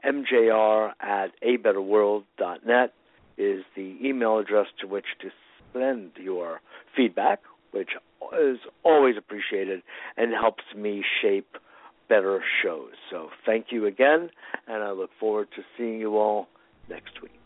[0.04, 2.92] MJR at abetterworld.net
[3.38, 5.30] is the email address to which to
[5.72, 6.60] send your
[6.94, 7.40] feedback,
[7.70, 7.90] which
[8.38, 9.82] is always appreciated
[10.18, 11.56] and helps me shape
[12.10, 12.92] better shows.
[13.10, 14.28] So thank you again,
[14.68, 16.48] and I look forward to seeing you all
[16.90, 17.39] next week.